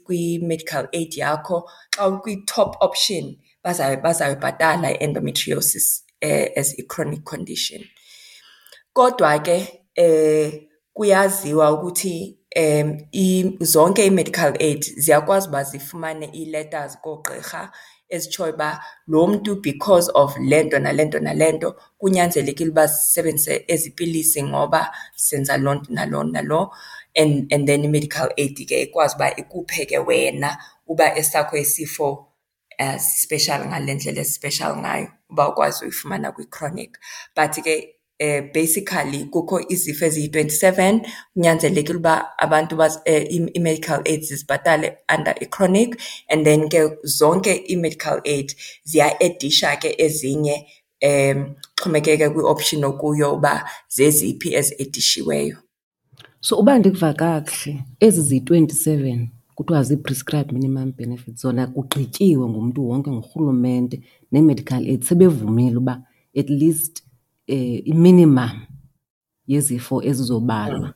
kwi-medical 0.03 0.85
aid 0.93 1.13
yakho 1.17 1.63
xa 1.95 2.01
ukwi-top 2.07 2.71
option 2.87 3.25
bazayibhatala 3.63 4.87
i-endometriosis 4.91 5.87
eh, 6.21 6.45
as 6.55 6.69
i-chronic 6.81 7.23
condition. 7.31 7.81
Kodwa 8.95 9.39
ke 9.45 9.57
eh, 9.95 10.45
kuyaziwa 10.95 11.65
ukuthi 11.71 12.15
zonke 13.73 14.05
ii-medical 14.05 14.53
aid 14.67 14.81
ziyakwazi 15.03 15.47
uba 15.49 15.63
zifumane 15.69 16.25
ii-letters 16.39 16.93
koogqirha 17.03 17.63
ezitshoyo 18.15 18.53
uba 18.53 18.69
lo 19.07 19.27
mntu 19.27 19.51
because 19.67 20.07
of 20.21 20.29
le 20.49 20.57
nto 20.63 20.77
nale 20.83 21.03
nto 21.07 21.19
nale 21.25 21.47
nto 21.55 21.69
kunyanzelekile 21.99 22.69
uba 22.71 22.85
sisebenzise 22.95 23.55
ezi 23.73 23.89
pilisi 23.97 24.39
ngoba 24.49 24.81
senza 25.27 25.53
loo 25.63 25.73
nto 25.77 25.89
naloo 25.97 26.23
naloo. 26.35 26.67
And, 27.15 27.45
and 27.53 27.67
then 27.69 27.83
i-medical 27.85 28.27
aid 28.41 28.57
ke 28.69 28.75
ikwazi 28.85 29.15
uba 29.19 29.27
ikuphe 29.41 29.85
ke 29.85 29.97
wena 30.07 30.57
uba 30.91 31.05
esakho 31.21 31.55
isifo 31.65 32.07
uh, 32.81 32.97
special 32.97 33.61
ngale 33.69 33.91
ndlela 33.95 34.23
special 34.37 34.71
ngayo 34.81 35.07
uba 35.31 35.43
ukwazi 35.51 35.77
uyifumana 35.83 36.27
kwi-chronic. 36.33 36.97
But 37.37 37.53
ke 37.65 37.75
eh 38.25 38.41
basically 38.55 39.19
kukho 39.33 39.57
izifo 39.73 40.05
eziyi-27 40.05 41.07
kunyanzelekile 41.33 41.97
uba 41.99 42.15
abantu 42.43 42.75
eh, 43.05 43.27
i-medical 43.55 43.99
aid 44.11 44.21
zizibhatale 44.29 44.87
under 45.17 45.35
i-chronic 45.45 45.89
and 46.31 46.41
then 46.45 46.61
ke 46.73 46.81
zonke 47.19 47.53
i-medical 47.71 48.17
aid 48.33 48.47
ziya-edisha 48.89 49.69
ke 49.81 49.89
ezinye 50.05 50.67
eh, 50.99 51.35
um 51.37 51.43
xhomekeke 51.79 52.29
kwi-option 52.29 52.83
okuyo 52.83 53.33
uba 53.35 53.69
zeziphi 53.87 54.53
eziedishiweyo 54.55 55.57
so 56.39 56.55
uba 56.57 56.79
ndikuva 56.79 57.13
kakuhle 57.13 57.83
ezi 57.99 58.21
ziyi-27 58.21 59.27
kuthiwa 59.55 59.81
zii-prescribed 59.83 60.53
minimum 60.53 60.93
benefits 60.97 61.41
zona 61.41 61.67
kugqityiwe 61.67 62.47
ngumntu 62.49 62.89
wonke 62.89 63.11
ngurhulumente 63.11 64.01
nee-medical 64.31 64.83
aid 64.85 65.03
sebevumile 65.03 65.77
uba 65.77 66.01
at 66.37 66.49
least 66.49 67.02
Eh, 67.47 67.81
i-minimum 67.87 68.61
yezifo 69.47 70.03
ezizobalwa 70.03 70.93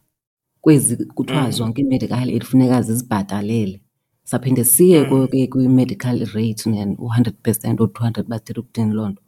kwezi 0.61 1.05
kuthiwa 1.05 1.43
mm. 1.43 1.51
zonke 1.51 1.81
ii-medical 1.81 2.29
aid 2.29 2.43
funeka 2.45 2.81
zizibhatalele. 2.81 3.81
Saphinde 4.23 4.63
siye 4.63 5.03
mm. 5.09 5.27
ke 5.27 5.47
kwi-medical 5.47 6.19
rate 6.33 6.69
u-hundred 6.97 7.35
percent 7.43 7.81
or 7.81 7.87
two 7.93 8.03
hundred 8.03 8.27
bathetha 8.27 8.59
ukuthini 8.61 8.93
loo 8.93 9.09
nto. 9.09 9.21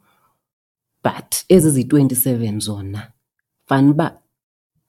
But 1.04 1.34
ezi 1.48 1.70
ziyi-twenty-seven 1.70 2.60
zona 2.60 3.12
fanele 3.66 3.90
uba 3.90 4.18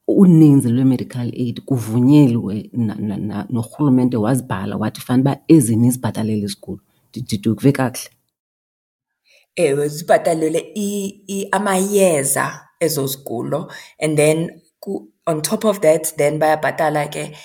uninzi 0.07 0.69
lwe-medical 0.69 1.27
aid 1.33 1.61
kuvunyelwe 1.61 2.69
norhulumente 3.53 4.17
wazibhala 4.17 4.77
wathi 4.77 5.01
fanuba 5.01 5.37
ezi 5.47 5.75
nizibhatalele 5.75 6.45
izigulo. 6.45 6.81
Ndikuve 7.15 7.71
kakuhle? 7.71 8.09
Ewe, 9.55 9.87
zibhatalelwe 9.87 10.73
amayeza 11.51 12.67
ezo 12.79 13.07
zigulo 13.07 13.69
and 13.99 14.17
then 14.17 14.61
on 15.27 15.41
top 15.41 15.65
of 15.65 15.79
that 15.81 16.13
then 16.17 16.39
bayabhatala 16.39 17.07
ke 17.09 17.37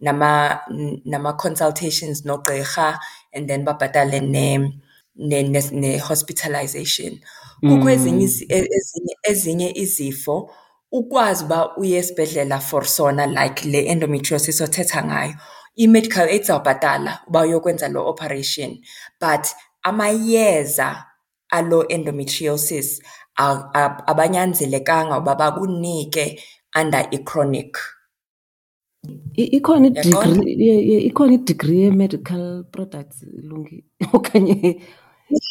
nama-consultations 0.00 2.22
nogqirha 2.24 2.98
and 3.32 3.48
then 3.48 3.64
babhatale 3.64 4.20
ne-hospitalization. 5.14 7.20
Kukho 7.60 7.84
mm. 7.84 7.88
ezinye 7.88 8.28
ezinye 9.22 9.70
izifo 9.72 10.50
ukwazi 10.92 11.44
uba 11.44 11.76
uye 11.76 11.98
esibhedlela 11.98 12.58
for 12.62 12.84
sona 12.84 13.26
like 13.26 13.64
le 13.68 13.84
endometriosis 13.86 14.60
othetha 14.60 15.04
ngayo. 15.04 15.32
i-medical 15.76 16.26
aid 16.28 16.44
zawubhatala 16.44 17.20
uba 17.26 17.40
uyokwenza 17.42 17.88
lo 17.88 18.06
operation 18.06 18.78
but 19.20 19.42
amayeza 19.82 21.04
alo 21.48 21.88
endometriosis 21.88 23.02
abanyanzelekanga 24.06 25.18
uba 25.18 25.34
bakunike 25.34 26.40
under 26.80 27.04
ichronic 27.16 27.76
ikhona 29.36 29.86
idegree 29.86 30.98
ikhona 31.08 31.32
idegree 31.38 31.80
ye-medical 31.84 32.44
products 32.72 33.16
lungi 33.48 33.78
okanye 34.16 34.56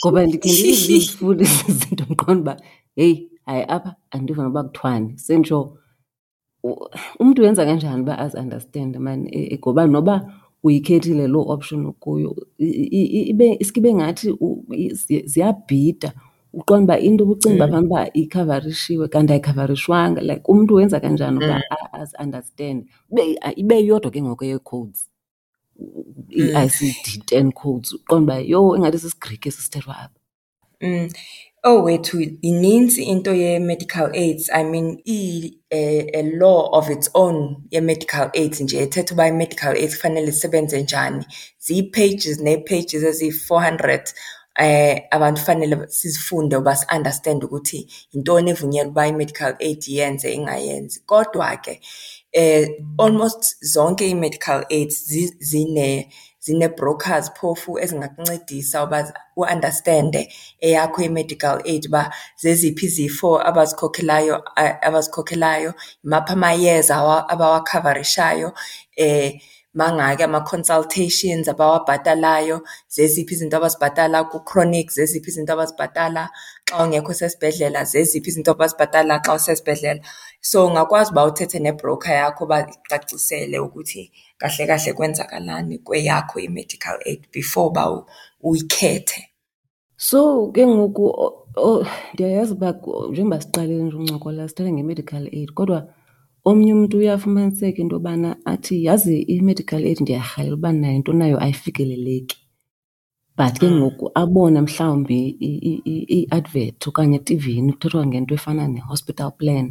ngoba 0.06 0.20
ndikhe 0.26 0.50
ndizifunde 0.54 1.44
zizinto 1.64 2.04
ndiqona 2.06 2.40
uba 2.40 2.56
heyi 2.96 3.16
hayi 3.46 3.64
apha 3.76 3.92
andiva 4.14 4.42
noba 4.46 4.62
kuthwane 4.64 5.08
sentshore 5.26 5.81
umntu 7.20 7.40
wenza 7.44 7.66
kanjani 7.66 8.02
uba 8.04 8.14
aziunderstande 8.24 8.98
mani 9.06 9.26
e, 9.40 9.54
e, 9.54 9.58
ngoba 9.62 9.84
noba 9.94 10.16
uyikhethile 10.66 11.26
loo 11.34 11.44
option 11.54 11.82
kuyo 12.02 12.32
iske 13.64 13.80
ibe 13.80 13.90
ngathi 13.98 14.28
ziyabhida 15.32 16.10
uqona 16.60 16.84
uba 16.86 16.96
into 17.08 17.22
obucinga 17.26 17.56
mm. 17.68 17.70
uba 17.70 17.76
fana 17.76 17.88
uba 17.90 18.02
ikhavarishiwe 18.22 19.06
kanti 19.14 19.32
ayikhavarishwanga 19.34 20.22
like 20.30 20.42
umntu 20.54 20.72
wenza 20.78 20.98
kanjani 21.04 21.38
uba 21.42 21.56
mm. 21.56 22.02
aziunderstande 22.02 22.82
ibe 23.62 23.78
yodwa 23.88 24.12
ke 24.14 24.20
ngoko 24.26 24.44
yee-codes 24.50 25.00
mm. 25.80 26.06
i-i 26.42 26.68
c 26.76 26.86
d 27.04 27.08
ten 27.30 27.48
codes 27.60 27.90
uqona 27.98 28.24
uba 28.26 28.36
yho 28.54 28.64
engathi 28.76 28.98
sisigriki 29.04 29.46
esisithethwa 29.50 29.94
apha 30.06 30.12
um 30.82 31.08
Oh 31.64 31.84
wait, 31.84 32.02
owethu 32.02 32.38
ininzi 32.42 33.06
into 33.08 33.36
ye-medical 33.36 34.10
aids, 34.16 34.50
I 34.52 34.64
mean 34.64 35.00
a 35.08 36.24
law 36.36 36.72
of 36.76 36.90
its 36.90 37.08
own 37.14 37.66
ye-medical 37.70 38.32
aids 38.34 38.60
nje 38.62 38.80
ethetha 38.86 39.12
uba 39.14 39.24
i-medical 39.28 39.74
aid 39.78 39.90
kufanele 39.90 40.28
isebenze 40.30 40.82
njani. 40.84 41.26
Zii-pages 41.66 42.40
nee-pages 42.40 43.02
pages 43.02 43.04
as 43.04 43.22
if 43.22 43.48
hundred 43.50 44.02
eh, 44.58 45.02
abantu 45.12 45.42
fanele 45.42 45.88
sizifunde 45.88 46.56
uba 46.58 46.76
si-andastende 46.76 47.46
ukuthi 47.46 47.80
yintoni 48.14 48.50
evunyelwe 48.54 48.90
uba 48.92 49.08
i-medical 49.08 49.54
aid 49.60 49.84
iyenze 49.88 50.34
ingayenzi. 50.34 51.00
Kodwa 51.06 51.58
ke 51.58 51.80
eh 52.34 52.68
almost 52.98 53.56
zonke 53.64 54.06
i-medical 54.10 54.64
aids 54.70 55.10
zine 55.40 56.10
zine-brokers 56.40 57.32
phofu 57.40 57.80
ezingakuncedisa 57.80 58.84
uba 58.84 59.00
u-understand-e 59.36 60.22
eyakho 60.68 61.02
i-medical 61.02 61.58
aid 61.72 61.86
uba 61.86 62.04
zeziphi 62.42 62.86
izifo 62.86 63.30
abazikhokhelayo 63.50 64.36
abazikhokhelayo, 64.88 65.72
imaphi 66.04 66.32
amayeza 66.36 66.96
abawakhavarishayo 67.34 68.50
eh,. 68.96 69.32
Mangake 69.78 70.24
ama-consultations 70.28 71.48
abawabhatalayo, 71.54 72.58
zeziphi 72.96 73.34
izinto 73.36 73.56
abazibhatala 73.58 74.18
ku-chronic, 74.32 74.88
zeziphi 74.96 75.30
izinto 75.32 75.52
abazibhatala 75.54 76.24
xa 76.68 76.74
ungekho 76.84 77.12
sesibhedlela, 77.20 77.80
zeziphi 77.92 78.28
izinto 78.32 78.52
abazibhatala 78.54 79.14
xa 79.24 79.32
usesibhedlela. 79.40 80.02
So 80.50 80.58
ungakwazi 80.68 81.10
uba 81.12 81.22
uthethe 81.30 81.58
ne-broker 81.62 82.12
yakho 82.22 82.42
uba 82.46 82.58
ikucacisele 82.70 83.58
ukuthi 83.66 84.02
kahle 84.40 84.64
kahle 84.70 84.92
kwenzakalani 84.98 85.76
kweyakho 85.86 86.36
i-medical 86.46 86.98
aid 87.10 87.22
before 87.36 87.68
uba 87.70 87.84
uyikhethe. 88.48 89.20
So 90.08 90.20
ke 90.54 90.62
ngoku 90.74 91.04
oh, 91.26 91.34
oh, 91.68 91.84
ndiyayazi 92.14 92.52
uba 92.58 92.70
njengoba 93.12 93.42
siqalile 93.42 93.84
nje 93.84 93.96
ukuncokola 93.96 94.48
sithetha 94.50 94.72
nge-medical 94.74 95.26
aid 95.38 95.52
kodwa. 95.58 95.80
omnye 96.50 96.72
umntu 96.76 96.96
uyafumaniseka 96.98 97.78
into 97.82 97.96
yobana 97.96 98.30
athi 98.54 98.76
yazi 98.86 99.16
i-medical 99.34 99.82
aid 99.90 100.00
ndiyarhalela 100.04 100.56
uba 100.58 100.70
nayo 100.80 100.96
into 101.00 101.14
nayo 101.20 101.38
ayifikeleleki 101.46 102.38
but 103.38 103.54
ke 103.62 103.68
hmm. 103.68 103.78
ngoku 103.80 104.06
abona 104.22 104.60
mhlawumbi 104.68 105.18
i-advert 106.16 106.80
okanye 106.90 107.16
etivini 107.22 107.72
kuthethwa 107.74 108.04
ngento 108.10 108.34
efana 108.40 108.64
ne-hospital 108.74 109.30
plan 109.40 109.68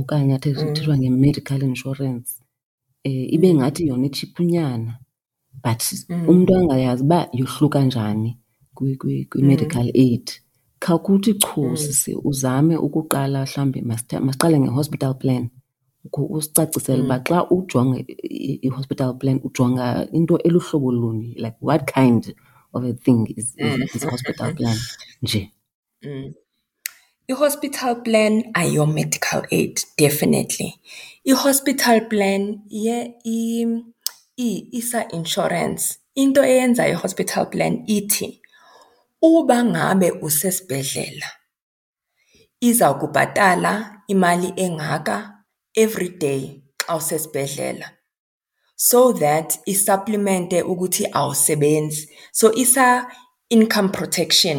okanye 0.00 0.32
athe 0.36 0.50
hmm. 0.52 0.60
kuthethwa 0.68 0.94
nge-medical 0.98 1.60
insurance 1.68 2.28
um 3.06 3.12
ibe 3.34 3.48
hmm. 3.48 3.56
ngathi 3.56 3.80
yona 3.88 4.06
etshiphunyana 4.10 4.92
but 5.64 5.80
umntu 6.30 6.50
angayazi 6.58 7.02
uba 7.06 7.20
yohluka 7.40 7.78
njani 7.88 8.30
kwi-medical 8.76 9.86
aid 10.04 10.26
khawukuthi 10.82 11.32
chusise 11.42 12.10
uzame 12.28 12.74
ukuqala 12.86 13.38
mhlawumbi 13.42 13.80
masiqale 14.22 14.56
nge-hospital 14.62 15.14
plan 15.22 15.42
mm 15.42 15.46
-hmm. 15.50 15.64
usicacisele 16.12 16.98
mm. 16.98 17.04
uba 17.06 17.18
xa 17.26 17.38
ujonga 17.50 17.98
i-hospital 18.64 19.10
plan 19.18 19.38
ujonga 19.44 20.06
into 20.12 20.38
eluhlobo 20.46 20.92
luni, 20.92 21.34
like 21.38 21.56
what 21.60 21.86
kind 21.86 22.34
of 22.74 22.84
a 22.84 22.92
thing 22.92 23.26
is, 23.36 23.54
is, 23.56 23.56
mm. 23.56 23.94
is 23.96 24.02
hospital 24.04 24.54
plan 24.54 24.76
nje. 25.22 25.50
Mm. 26.04 26.34
I-hospital 27.28 27.94
plan 28.06 28.42
ayiyo-medical 28.54 29.42
aid 29.50 29.80
definitely. 29.98 30.74
I-hospital 31.26 32.00
plan 32.08 32.62
iye 32.70 33.14
isa-insurance. 34.36 35.98
Into 36.14 36.40
eyenzayo 36.42 36.92
i-hospital 36.94 37.46
plan 37.46 37.84
ithi 37.86 38.40
uba 39.22 39.64
ngabe 39.64 40.10
usesibhedlela 40.22 41.26
iza 42.60 42.94
kubhatala 42.94 44.02
imali 44.08 44.52
engaka 44.56 45.35
every 45.76 46.08
day 46.08 46.62
xa 46.86 46.96
usesibhedlela 46.96 47.86
so 48.76 49.00
that 49.22 49.46
isaplimente 49.72 50.58
ukuthi 50.72 51.04
awusebenzi 51.20 52.08
so 52.32 52.46
isa 52.54 53.06
income 53.50 53.88
protection 53.92 54.58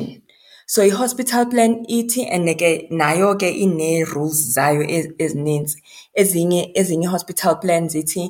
so 0.73 0.81
i-hospital 0.83 1.43
plan 1.51 1.71
ithi 1.97 2.23
and 2.33 2.49
ke 2.61 2.71
nayo 3.01 3.29
ke 3.41 3.49
ine-rules 3.65 4.39
zayo 4.55 4.83
ezininzi 5.23 5.75
ezinye 6.21 6.61
ezinye 6.79 7.05
i-hospital 7.07 7.55
plan 7.61 7.89
zithi 7.93 8.23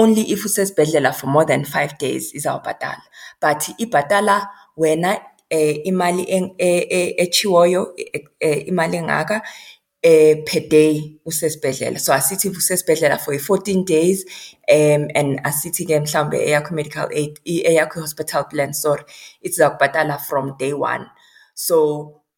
only 0.00 0.20
if 0.32 0.40
usesibhedlela 0.48 1.12
for 1.18 1.26
more 1.34 1.46
than 1.50 1.64
five 1.64 1.92
days 2.00 2.34
izawubhatala 2.38 3.02
but 3.42 3.60
ibhatala 3.84 4.36
wena 4.78 5.12
eh, 5.50 5.80
imali 5.84 6.24
echiwoyo 7.22 7.82
eh, 8.40 8.68
imali 8.68 8.96
engaka 8.96 9.42
uh, 10.06 10.34
per 10.44 10.68
day 10.68 11.20
usesibhedlela 11.24 11.98
so 11.98 12.12
asithi 12.12 12.48
usesibhedlela 12.50 13.18
for 13.18 13.34
14 13.34 13.84
days 13.86 14.24
um 14.70 15.06
and 15.14 15.38
asithi-ke 15.46 16.00
mhlawumbe 16.04 16.40
eyakho 16.46 16.70
i-medical 16.74 17.08
aid 17.12 17.40
eyakho 17.44 17.98
i-hospital 18.02 18.44
plan 18.50 18.72
sorry 18.74 19.02
ithi 19.46 19.60
kubhatala 19.64 20.18
from 20.28 20.54
day 20.58 20.72
one 20.72 21.06
so 21.54 21.78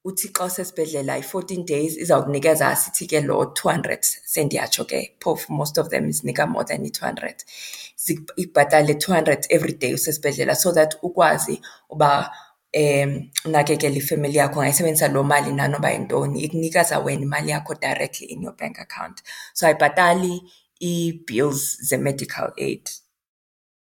uthi 0.07 0.29
xa 0.39 0.45
usesibhedlela 0.51 1.17
i-14 1.23 1.65
days 1.73 1.97
izawukunikeza 2.05 2.69
asithi-ke 2.69 3.21
lo 3.27 3.41
200 3.63 3.99
sendiyatsho 4.37 4.85
ke 4.91 5.03
phofu 5.23 5.53
most 5.57 5.79
of 5.79 5.89
them 5.91 6.09
isinika 6.13 6.47
more 6.47 6.65
than 6.65 6.85
i-200 6.85 7.35
ikubhatale 8.37 8.95
200 8.95 9.39
every 9.51 9.73
day 9.75 9.95
usesibhedlela 9.95 10.55
so 10.57 10.73
that 10.73 10.95
ukwazi 11.03 11.61
uba 11.91 12.31
um 12.75 13.31
unakekele 13.45 13.97
ifemeli 13.97 14.39
yakho 14.39 14.55
ungayisebenzisa 14.59 15.09
loo 15.09 15.23
mali 15.23 15.53
nanoba 15.53 15.91
yintoni. 15.91 16.41
Ikunikeza 16.41 16.99
wena 16.99 17.23
imali 17.23 17.51
yakho 17.51 17.75
directly 17.75 18.27
in 18.27 18.43
your 18.43 18.57
bank 18.57 18.79
account. 18.79 19.23
So 19.53 19.67
ayibhatali 19.67 20.43
ii-bills 20.83 21.79
ze-medical 21.89 22.53
aid. 22.59 22.89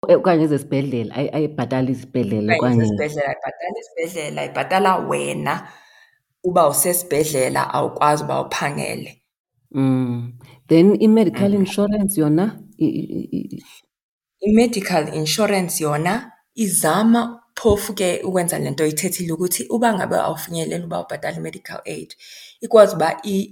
okanye 0.09 0.45
ezesibhedlela 0.45 1.15
ayibhatali 1.15 1.93
izibhedlela 1.93 2.57
okanye 2.57 2.79
ezesibhedlela 2.83 3.27
ayibhatali 3.27 3.77
izibhedlela 3.81 4.45
ibhatala 4.45 4.97
wena 4.97 5.69
uba 6.45 6.69
usesibhedlela 6.69 7.75
awukwazi 7.75 8.25
uba 8.25 8.47
uphangele 8.47 9.23
Mm. 9.71 10.33
Then 10.69 10.97
i-medical 11.01 11.49
mm. 11.51 11.55
insurance 11.55 12.21
yona 12.21 12.59
i-medical 14.41 15.15
insurance 15.15 15.83
yona 15.85 16.33
izama 16.55 17.46
Phofu-ke 17.57 18.21
ukwenza 18.29 18.59
lento 18.59 18.85
ithethile 18.91 19.33
ukuthi 19.33 19.63
uba 19.75 19.89
ngabe 19.97 20.17
awufinyeleli 20.27 20.85
uba 20.89 20.99
ubhadale 21.05 21.37
i-medical 21.41 21.81
aid, 21.95 22.11
ikwazi 22.65 22.93
uba 22.97 23.09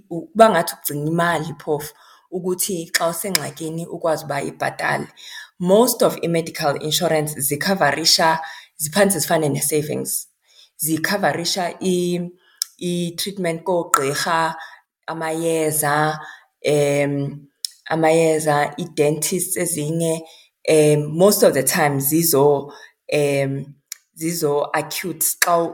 kuba 0.09 0.47
ngathi 0.51 0.73
ukugcina 0.75 1.07
imali 1.11 1.51
phofu 1.63 1.91
ukuthi 2.37 2.77
xa 2.97 3.05
usengxakini 3.13 3.83
ukwazi 3.97 4.23
uba 4.27 4.39
ibhatale. 4.51 5.07
Most 5.71 5.99
of 6.07 6.13
i-medical 6.27 6.73
insurance 6.87 7.31
zikhavarisha, 7.47 8.29
ziphansi 8.83 9.17
zifane 9.23 9.49
ne-savings. 9.55 10.11
Zikhavarisha 10.85 11.65
i-treatment 12.89 13.61
koogqirha, 13.67 14.41
amayeza, 15.11 15.97
amayeza, 17.95 18.55
ii-dentists 18.81 19.57
ezinye. 19.63 20.15
Most 21.23 21.41
of 21.43 21.55
the 21.55 21.63
time 21.63 21.97
zizo 22.09 22.47
zizo-acute 24.19 25.25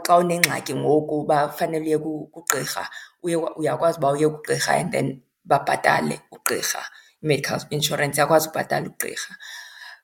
xa 0.06 0.14
unengxaki 0.18 0.74
ngoku 0.80 1.14
uba 1.22 1.38
fanele 1.56 1.84
uye 1.86 1.98
kugqirha, 2.34 2.82
uye 3.24 3.36
uyakwazi 3.60 3.96
uba 4.00 4.08
uye 4.16 4.26
kugqirha 4.34 4.72
and 4.80 4.90
then 4.92 5.08
babhatale 5.50 6.16
ugqirha. 6.34 6.82
I-medical 7.22 7.58
insurance 7.76 8.16
iyakwazi 8.16 8.46
ubhatala 8.50 8.86
ugqirha. 8.90 9.32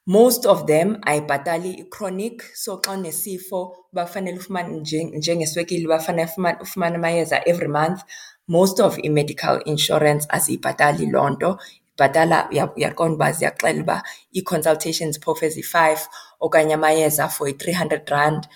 Most 0.07 0.43
of 0.53 0.59
them 0.71 0.89
ayibhatali 1.11 1.71
i-chronic, 1.83 2.43
so 2.63 2.71
xa 2.85 2.93
unesifo 2.97 3.59
bafanele 3.97 4.39
ufumane 4.41 4.71
njengeswekile 5.19 5.87
bafanele 5.89 6.31
ufumane 6.65 6.97
amayeza 6.97 7.37
every 7.51 7.69
month. 7.79 8.01
Most 8.49 8.77
of 8.81 8.99
ii-medical 9.05 9.57
insurance 9.73 10.27
aziyibhatali 10.37 11.07
loo 11.13 11.31
nto, 11.31 11.51
ibhatala 11.95 12.39
uyaqonda 12.77 13.15
uba 13.15 13.29
ziyakuxelela 13.37 13.83
uba 13.85 13.97
ii-consultations 14.37 15.21
phofu 15.21 15.45
eziyi-five. 15.45 16.03
okanye 16.41 16.75
amayeza 16.75 17.29
for 17.29 17.49
i-300 17.49 18.09
rand 18.11 18.49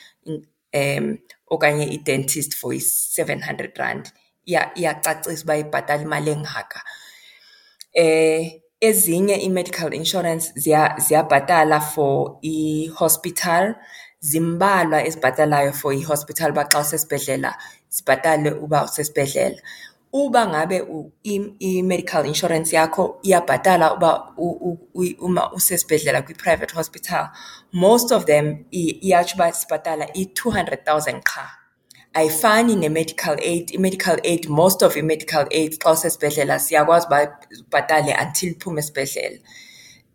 um 0.75 1.19
okanye 1.49 1.87
i-dentist 1.87 2.55
for 2.55 2.73
i-700 2.75 3.77
rand. 3.77 4.11
Iyacacisa 4.47 5.45
uba 5.45 5.57
ibhatala 5.57 6.03
imali 6.03 6.31
engaka. 6.31 6.83
Um 7.95 8.51
ezinye 8.81 9.37
ii-medical 9.45 9.95
insurance 9.95 10.53
ziyabhatala 10.99 11.81
for 11.81 12.39
i-hospital, 12.43 13.75
zimbalwa 14.21 15.07
ezibhatalayo 15.07 15.73
for 15.73 15.93
i-hospital 15.95 16.51
uba 16.53 16.65
xa 16.73 16.81
usesibhedlela 16.81 17.59
zibhatale 17.91 18.51
uba 18.53 18.85
usesibhedlela. 18.85 19.61
Uba 20.13 20.47
ngabe 20.47 20.83
i-medical 21.59 22.27
insurance 22.27 22.77
yakho 22.77 23.19
iyabhatala 23.23 23.95
uba 23.95 24.35
uma 25.27 25.53
usesibhedlela 25.53 26.23
kwi-private 26.23 26.75
hospital 26.75 27.31
most 27.73 28.13
of 28.13 28.25
them 28.27 28.65
iyatsho 28.73 29.39
i-200,000 30.15 31.23
qha 31.23 31.45
ayifani 32.13 32.77
ne-medical 32.77 33.37
aid 33.43 33.71
i-medical 33.75 34.17
aid 34.25 34.49
most 34.49 34.83
of 34.83 34.97
i-medical 34.97 35.45
aid 35.51 35.79
xa 35.79 35.93
usesibhedlela 35.93 36.59
siyakwazi 36.59 37.07
uba 37.07 37.39
ubhatale 37.69 38.15
until 38.27 38.53
uphume 38.57 38.81
esibhedlela 38.81 39.39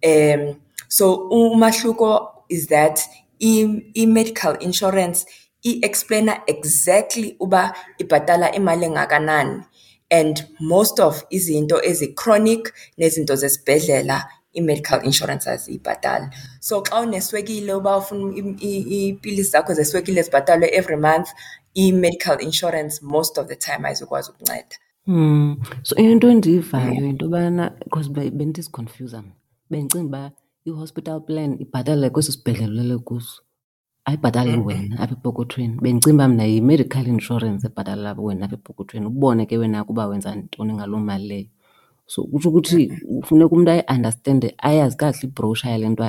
um 0.05 0.55
so 0.87 1.15
umahluko 1.29 2.33
is 2.49 2.67
that 2.67 3.01
i-medical 3.39 4.51
insurance 4.59 5.25
i-explaina 5.63 6.41
exactly 6.47 7.35
uba 7.39 7.75
ibhatala 7.97 8.51
imali 8.51 8.85
engakanani 8.85 9.63
and 10.09 10.47
most 10.59 10.99
of 10.99 11.23
izinto 11.29 11.81
ezi-chronic 11.83 12.73
nezinto 12.97 13.35
zesibhedlela 13.35 14.29
i-medical 14.55 14.99
insurance 15.05 15.45
aziyibhatali. 15.49 16.27
So 16.59 16.81
xa 16.83 17.01
uneswekile 17.01 17.73
uba 17.73 17.97
ufuna 17.97 18.35
iipilisi 18.63 19.49
zakho 19.51 19.73
zeswekile 19.73 20.21
zibhatalwe 20.21 20.69
every 20.77 20.95
month, 21.01 21.29
i-medical 21.73 22.37
insurance 22.41 23.05
most 23.05 23.37
of 23.37 23.47
the 23.47 23.55
time 23.55 23.87
ayizukwazi 23.87 24.31
ukunceda. 24.31 24.75
Mm. 25.07 25.57
So 25.83 25.95
into 25.95 26.29
endiyivayo 26.29 26.85
mm. 26.93 27.03
yinto 27.03 27.25
yobana 27.25 27.69
because 27.79 28.09
bendisiconfyuza 28.31 29.21
mna 29.21 29.31
bendicinga 29.69 30.05
uba 30.05 30.31
i-hospital 30.65 31.21
plan 31.21 31.57
ibhatale 31.61 32.09
kwesi 32.09 32.31
sibhedlele 32.31 32.71
ulele 32.81 32.97
kuso 32.97 33.41
ayibhatali 34.05 34.49
mm-hmm. 34.49 34.65
wena 34.65 34.99
apha 34.99 35.13
epokothweni 35.13 35.77
bendicinga 35.81 36.13
uba 36.15 36.27
mna 36.27 36.43
yi-medical 36.45 37.07
insurance 37.07 37.67
ebhatalela 37.67 38.13
wena 38.17 38.45
apha 38.45 38.55
epokothweni 38.55 39.05
ubone 39.07 39.45
ke 39.45 39.57
wena 39.57 39.81
ukuba 39.83 40.07
wenza 40.07 40.35
ntoni 40.35 40.73
ngaloo 40.73 40.99
mali 40.99 41.27
leyo 41.27 41.47
so 42.07 42.23
kusho 42.31 42.49
ukuthi 42.49 42.81
ufuneka 43.19 43.49
umuntu 43.53 43.71
ayi-understande 43.73 44.47
ayazi 44.67 44.95
kahle 44.99 45.19
ibrosha 45.27 45.67
yale 45.73 45.87
nto 45.91 46.03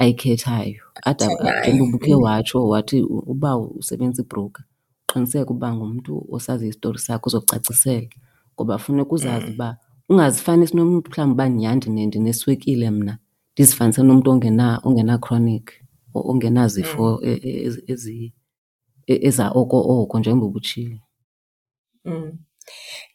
ayikhethayo 0.00 0.82
ade 1.08 1.24
and 1.66 1.78
ubukhe 1.84 2.14
watsho 2.24 2.58
wathi 2.72 2.98
uba 3.32 3.50
usebenzisa 3.78 4.22
ibroker 4.24 4.64
uqiniseke 5.08 5.50
uba 5.54 5.68
ngumntu 5.76 6.12
osaziyo 6.36 6.70
isitori 6.70 6.98
sakho 7.06 7.26
uzokucacisela 7.28 8.08
ngoba 8.54 8.74
funeka 8.82 9.10
uzazi 9.16 9.46
mm. 9.46 9.52
uba 9.56 9.68
ungazifanisi 10.10 10.72
nomntu 10.76 11.08
mhlawumbi 11.10 11.32
uba 11.36 11.46
nyhandi 11.58 11.86
ndineswekile 12.06 12.86
mna 12.96 13.12
ndizifanise 13.52 14.00
nomntu 14.02 14.26
ongena-chronic 14.32 15.66
ongenazifo 16.30 17.02
mm. 17.10 17.18
e- 17.22 17.80
e- 17.88 18.32
e- 19.10 19.20
eza 19.28 19.44
oko 19.60 19.76
oko 20.00 20.14
njengoba 20.18 20.56
utshile 20.58 20.98
mm. 22.04 22.30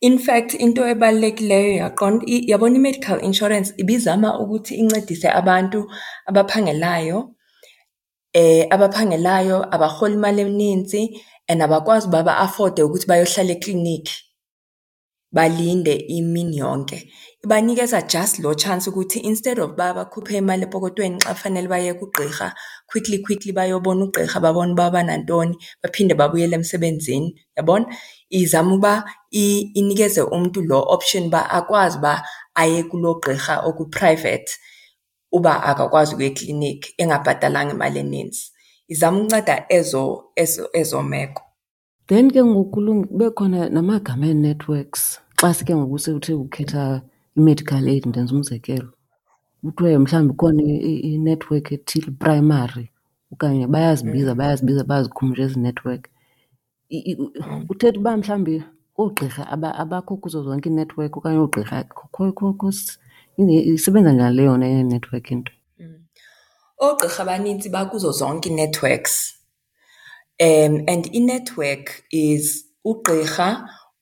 Infact, 0.07 0.53
into 0.59 0.81
ebalulekileyo 0.83 1.73
uyaqonda, 1.73 2.25
uyabona 2.27 2.75
i-medical 2.77 3.19
insurance 3.27 3.69
ibizama 3.81 4.29
ukuthi 4.43 4.75
incedise 4.81 5.29
abantu 5.39 5.79
abaphangelayo. 6.29 7.17
Eh, 8.39 8.65
abaphangelayo 8.75 9.57
abarholi 9.75 10.15
imali 10.19 10.41
eninzi 10.41 11.01
and 11.49 11.61
abakwazi 11.61 12.07
uba 12.07 12.23
ba-afode 12.27 12.79
ukuthi 12.83 13.07
bayohlala 13.07 13.51
eklinikhi 13.55 14.15
balinde 15.35 15.93
imini 16.15 16.57
yonke. 16.57 16.99
Ibanikeza 17.45 18.01
just 18.11 18.39
lo 18.39 18.53
tshansi 18.55 18.89
ukuthi 18.89 19.19
instead 19.19 19.59
of 19.59 19.71
uba 19.71 19.87
bakhuphe 19.93 20.37
imali 20.37 20.63
epokotweni 20.65 21.17
xa 21.23 21.33
kufanele 21.33 21.67
baye 21.69 21.93
kugqirha, 21.99 22.47
quickly 22.91 23.17
quickly 23.25 23.53
bayobona 23.53 24.03
ugqirha 24.05 24.39
babone 24.43 24.73
uba 24.73 24.87
banantoni, 24.95 25.55
baphinde 25.81 26.13
babuyele 26.19 26.55
emsebenzini, 26.59 27.29
uyabona? 27.55 27.85
izama 28.39 28.71
uba 28.77 28.93
inikeze 29.79 30.21
umntu 30.35 30.57
lo 30.69 30.79
option 30.95 31.21
uba 31.29 31.41
akwazi 31.57 31.95
uba 31.99 32.13
aye 32.61 32.79
kulo 32.89 33.09
gqirha 33.19 33.55
okwi-private 33.67 34.49
uba 35.37 35.53
akakwazi 35.69 36.09
ukuya 36.13 36.27
ekliniki 36.31 36.87
engabhatalanga 37.01 37.71
imali 37.75 37.97
eninzi. 38.05 38.43
Izama 38.91 39.17
unceda 39.23 39.55
ezo, 39.77 40.03
ezo, 40.41 40.63
ezo 40.79 40.99
meko. 41.11 41.43
Then 42.07 42.25
ke 42.33 42.41
ngoku 42.49 42.81
kube 43.09 43.27
khona 43.37 43.59
namagama 43.75 44.25
ee-networks 44.31 45.01
xa 45.39 45.65
ke 45.67 45.73
ngoku 45.77 45.97
sewuthe 46.03 46.33
ukhetha 46.43 46.83
i-medical 47.37 47.83
aid, 47.93 48.03
ndenza 48.09 48.33
umzekelo. 48.37 48.89
Kuthiwe 49.65 49.97
mhlawumbi 50.03 50.33
ikhona 50.35 50.61
inethiwekhi 51.13 51.71
ethile, 51.77 52.09
primary 52.21 52.85
okanye 53.33 53.65
bayazibiza 53.73 54.31
bayazibiza 54.39 54.81
bazikhumbuze 54.89 55.41
ezi 55.45 55.59
nethiwekhi. 55.65 56.11
Kuthetha 57.67 57.97
uba 57.99 58.11
mhlawumbi 58.17 58.55
oogqirha 59.01 59.41
abakho 59.81 60.13
kuzo 60.21 60.39
zonke 60.45 60.67
iinethiwekhi 60.69 61.17
okanye 61.17 61.39
oogqirha 61.43 61.77
isebenza 63.75 64.11
njani 64.13 64.35
le 64.37 64.41
yona 64.47 64.65
yenethiwekhi 64.73 65.31
into? 65.35 65.51
Mm. 65.81 65.97
Oogqirha 66.85 67.19
abanintsi 67.25 67.67
bakuzo 67.75 68.09
zonke 68.19 68.47
ii-networks 68.49 69.13
um, 70.45 70.73
and 70.91 71.03
i-network 71.17 71.85
is 72.11 72.45
ugqirha 72.89 73.49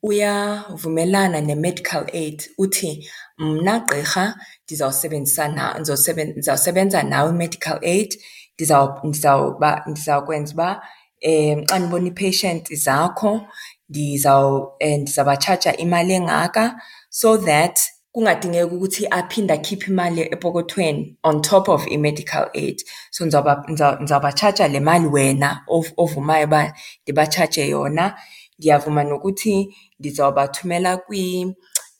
uyavumelana 0.07 1.39
ne-medical 1.47 2.03
aid 2.21 2.39
uthi, 2.63 2.91
mna 3.39 3.75
gqirha 3.87 4.25
ndizawusebenzisana 4.65 5.65
ndizawusebenza 5.79 6.99
nawe 7.11 7.29
i-medical 7.33 7.77
aid 7.93 8.11
ndizawukwenza 8.55 10.17
uba 10.51 10.73
um 11.21 11.29
eh, 11.29 11.55
xa 11.69 11.79
ndibona 11.79 12.07
ii-patient 12.07 12.67
zakho 12.73 13.41
ndizabatshaja 13.89 15.71
eh, 15.73 15.79
imali 15.81 16.13
engaka 16.13 16.81
so 17.09 17.37
that 17.37 17.79
kungadingeki 18.11 18.63
ukuthi 18.75 19.07
aphinde 19.11 19.53
akhiphe 19.53 19.91
imali 19.91 20.21
epokothweni 20.21 21.17
on 21.23 21.41
top 21.41 21.67
of 21.69 21.87
i-medical 21.87 22.49
aid. 22.53 22.81
So 23.11 23.25
ndizawubatshaja 23.25 24.67
le 24.67 24.79
mali 24.79 25.07
wena 25.07 25.63
ovumayo 25.97 26.45
uba 26.45 26.73
ndibatshaje 27.03 27.67
yona. 27.69 28.17
Ndiyavuma 28.59 29.03
nokuthi 29.03 29.75
ndizawubathumela 29.99 31.01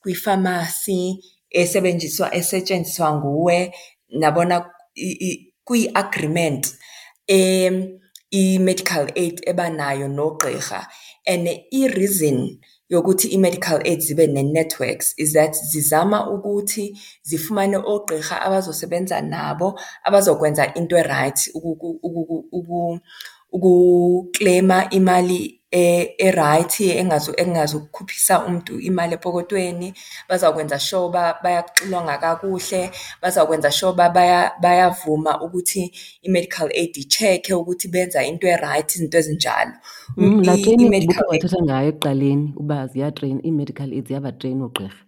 kwifamasi 0.02 1.24
esebenziswa 1.50 2.36
esetyenziswa 2.36 3.16
nguwe. 3.16 3.76
Nabona 4.10 4.66
kwi-agreement 5.64 6.76
i-medical 8.34 9.08
aid 9.16 9.42
ebanayo 9.48 10.08
nogqirha 10.08 10.88
and 11.28 11.48
i-reason 11.72 12.60
yokuthi 12.90 13.28
i-medical 13.28 13.80
aid 13.86 14.00
zibe 14.00 14.28
ne-networks 14.28 15.14
is 15.18 15.34
that 15.34 15.52
zizama 15.72 16.32
ukuthi 16.34 16.86
zifumane 17.30 17.78
oogqirha 17.94 18.36
abazosebenza 18.46 19.18
nabo, 19.32 19.68
abazokwenza 20.08 20.64
into 20.80 20.96
erayithi 21.02 21.50
ukukleyima 23.54 24.78
imali 24.98 25.61
e-right 25.72 26.76
engazukukhuphisa 27.40 28.34
umuntu 28.46 28.80
imali 28.80 29.14
epokotweni. 29.16 29.90
Bazakwenza 30.30 30.78
sure 30.80 31.04
uba 31.10 31.24
bayakuxilonga 31.44 32.16
kakuhle, 32.24 32.82
bazakwenza 33.22 33.70
sure 33.72 33.92
uba 33.94 34.08
bayavuma 34.64 35.32
ukuthi 35.46 35.84
i-medical 36.26 36.68
aid 36.80 36.94
i-check-e 37.02 37.54
ukuthi 37.62 37.88
benza 37.94 38.20
into 38.30 38.46
e-right, 38.52 38.88
izinto 38.96 39.18
ezinjalo. 39.22 39.72
Mm, 40.18 40.40
La-training 40.44 41.08
wathetha 41.30 41.60
ngayo 41.68 41.88
ekuqaleni 41.92 42.48
uba 42.62 42.78
ziyatreyina, 42.92 43.42
ii-medical 43.48 43.90
aid 43.96 44.06
ziyabatreyina 44.08 44.64
oogqirha. 44.68 45.00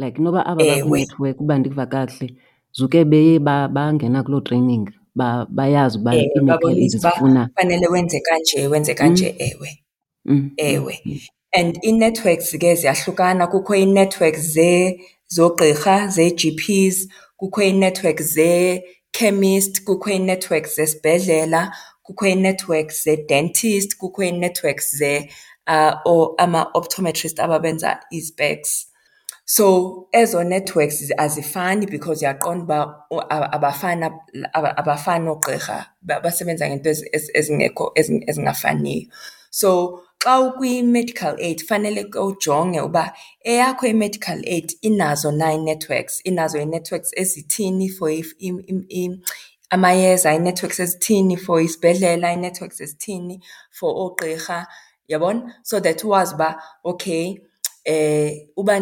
Like 0.00 0.18
inoba 0.20 0.40
aba 0.50 0.60
baku-network 0.66 1.36
uba 1.42 1.54
ndikuva 1.58 1.84
kakuhle, 1.92 2.28
zuke 2.76 3.00
beye 3.10 3.38
bangena 3.76 4.18
kuloo 4.24 4.40
training 4.46 4.84
bayazi 5.56 5.96
uba 5.98 6.10
ii-medical 6.16 6.74
aid 6.82 6.90
zifuna. 7.02 7.42
Fanele 7.54 7.86
wenze 7.94 8.18
kanje, 8.26 8.66
wenze 8.72 8.94
kanje, 8.94 9.28
mm. 9.30 9.36
ewe. 9.54 9.70
Mm-hmm. 10.28 10.48
Ewe. 10.58 10.92
Mm-hmm. 10.92 11.26
And 11.54 11.78
ii-networks 11.84 12.50
ke 12.52 12.74
ziyahlukana, 12.76 13.46
kukho 13.50 13.74
ii-networks 13.78 14.54
zoogqirha 15.34 16.08
zee-G_Ps, 16.12 17.06
kukho 17.40 17.62
ii-network 17.64 18.20
zee-chemist, 18.22 19.84
kukho 19.84 20.10
ii-network 20.12 20.66
zesibhedlela, 20.68 21.70
kukho 22.02 22.26
ii-network 22.28 22.92
ze-dentist, 22.92 23.96
kukho 23.96 24.22
ii-networks 24.26 25.00
uh, 25.68 26.28
ama-optometrist 26.38 27.40
aba 27.40 27.58
benza 27.58 27.96
ii-specs. 28.12 28.84
So 29.48 30.08
ezo 30.12 30.42
networks 30.44 31.10
azifani 31.16 31.86
because 31.90 32.20
uyaqonda 32.24 32.86
uba 33.10 33.30
abafani 33.52 34.10
abafani 34.52 35.28
oogqirha, 35.30 35.78
basebenza 36.04 36.68
ngento 36.68 36.90
ezingekho, 37.38 37.92
ezingafaniyo. 38.28 39.08
So 39.50 40.00
xa 40.28 40.36
ukwi-medical 40.48 41.34
aid 41.46 41.58
faneleke 41.68 42.18
ujonge 42.28 42.80
uba 42.88 43.04
eyakho 43.50 43.84
i-medical 43.92 44.38
aid 44.54 44.68
inazo 44.88 45.28
na 45.40 45.46
ii-networks, 45.54 46.14
inazo 46.28 46.56
ii-networks 46.62 47.10
ezithini 47.20 47.88
for 47.96 48.08
amayeza, 49.70 50.32
ii-networks 50.34 50.80
ezithini 50.84 51.36
for 51.36 51.56
isibhedlela, 51.62 52.26
ii-networks 52.32 52.80
ezithini 52.84 53.36
for 53.78 53.90
oogqirha, 54.02 54.60
uyabona? 55.08 55.40
So 55.62 55.80
that 55.80 56.04
wazi 56.04 56.34
uba 56.34 56.62
okay 56.84 57.36
eh, 57.84 58.48
uba 58.56 58.80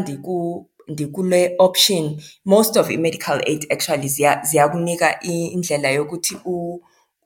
ndikule 0.89 1.55
option, 1.59 2.21
most 2.45 2.77
of 2.77 2.91
i-medical 2.91 3.41
aid 3.47 3.67
actually 3.73 4.09
ziyakunika 4.43 5.21
indlela 5.23 5.89
yokuthi 5.91 6.37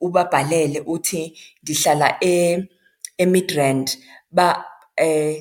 ubabhalele 0.01 0.83
uthi 0.85 1.37
ndihlala 1.63 2.17
e-Midrand 3.19 3.89
eh, 4.97 5.35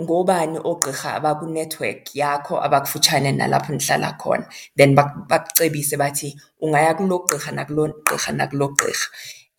ngobani 0.00 0.58
ogqirha 0.70 1.10
abakunethiwekhi 1.18 2.12
yakho 2.22 2.54
abakufutshane 2.66 3.30
nalapho 3.38 3.70
ndihlala 3.74 4.10
khona. 4.20 4.46
Then 4.76 4.94
bakucebise 4.96 5.96
bathi 6.02 6.28
ungaya 6.64 6.92
kulo 6.98 7.16
gqirha 7.26 7.50
nakulo 7.58 7.82
gqirha 8.06 8.30
nakulo 8.38 8.66
gqirha. 8.78 9.06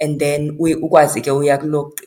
And 0.01 0.17
then 0.23 0.43
ukwazi 0.57 1.19
ke 1.21 1.27
uya 1.39 1.55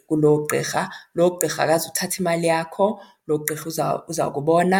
kulo 0.09 0.35
gqirha. 0.49 0.83
Lo 1.17 1.25
gqirha 1.37 1.61
akazuthatha 1.65 2.17
imali 2.21 2.47
yakho, 2.53 2.87
lo 3.29 3.35
gqirha 3.43 3.67
uza 4.11 4.23
kubona 4.35 4.79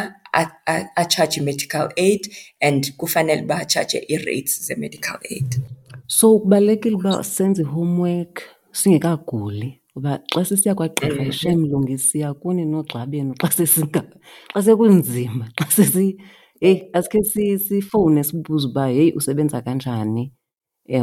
atshaje 1.01 1.37
i-medical 1.41 1.87
aid 2.05 2.23
and 2.67 2.83
kufanele 3.01 3.43
uba 3.45 3.57
atshaje 3.63 3.97
ii-rates 4.11 4.55
ze-medical 4.67 5.19
aid. 5.33 5.51
So 6.07 6.25
kubalulekile 6.41 6.95
uba 6.99 7.13
senze 7.35 7.61
i-homework 7.63 8.35
singekaguli. 8.79 9.82
Ngoba 9.93 10.21
xa 10.33 10.43
sisiya 10.49 10.73
kwagqirha 10.75 11.23
mm. 11.23 11.85
ishiya 11.93 12.29
kuni 12.41 12.65
nooGxabene 12.73 13.33
xa 13.55 13.65
xa 14.55 14.61
sekunzima, 14.67 15.45
xa 15.75 15.85
eyi 16.69 16.79
asikhe 16.97 17.21
sifowune 17.67 18.21
sibuze 18.29 18.67
uba 18.71 18.85
heyi 18.97 19.11
usebenza 19.19 19.59
kanjani 19.67 20.25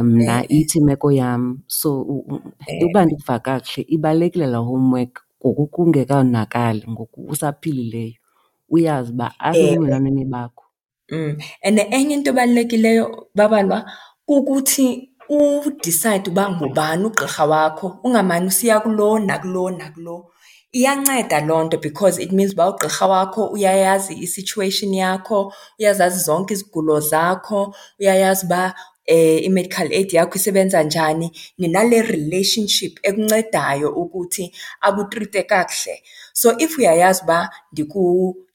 mna 0.04 0.36
mm. 0.38 0.44
ithi 0.58 0.76
imeko 0.82 1.08
yam. 1.20 1.42
So 1.78 1.88
mm. 2.28 2.38
uba 2.86 3.00
ndikuva 3.04 3.36
kakuhle 3.46 3.82
ibalulekile 3.94 4.46
laa 4.52 4.60
homework 4.68 5.14
ngoku 5.38 5.64
kungekonakali, 5.74 6.84
ngoku 6.92 7.18
usaphilileyo, 7.32 8.18
uyazi 8.74 9.10
uba 9.16 9.26
apha 9.38 9.58
eh. 9.58 10.26
bakho 10.32 10.64
um 11.12 11.36
And 11.64 11.76
enye 11.96 12.14
into 12.16 12.30
ebalulekileyo 12.32 13.04
babalwa 13.36 13.78
kukuthi 14.26 15.09
udisayide 15.34 16.28
uba 16.30 16.44
ngubani 16.52 17.04
ugqirha 17.08 17.44
wakho, 17.52 17.86
ungamane 18.06 18.46
usiya 18.52 18.76
kuloo 18.84 19.16
nakuloo 19.28 19.70
nakuloo. 19.80 20.22
Iyanceda 20.72 21.38
loo 21.48 21.62
nto 21.66 21.76
because 21.86 22.16
it 22.24 22.30
means 22.36 22.52
uba 22.54 22.70
ugqirha 22.72 23.04
wakho 23.12 23.42
uyayazi 23.54 24.12
i-situation 24.24 24.90
yakho, 25.02 25.38
uyazazi 25.78 26.18
zonke 26.26 26.52
izigulo 26.54 26.94
zakho, 27.12 27.60
uyayazi 28.00 28.42
uba 28.46 28.62
eh, 29.12 29.38
i-medical 29.46 29.88
aid 29.98 30.10
yakho 30.18 30.34
isebenza 30.38 30.78
njani. 30.88 31.26
Ninale 31.60 31.98
relationship 32.14 32.92
ekuncedayo 33.08 33.88
ukuthi 34.02 34.44
akutrite 34.86 35.40
kakuhle. 35.50 35.96
So 36.40 36.48
if 36.64 36.70
uyayazi 36.78 37.22
uba 37.24 37.38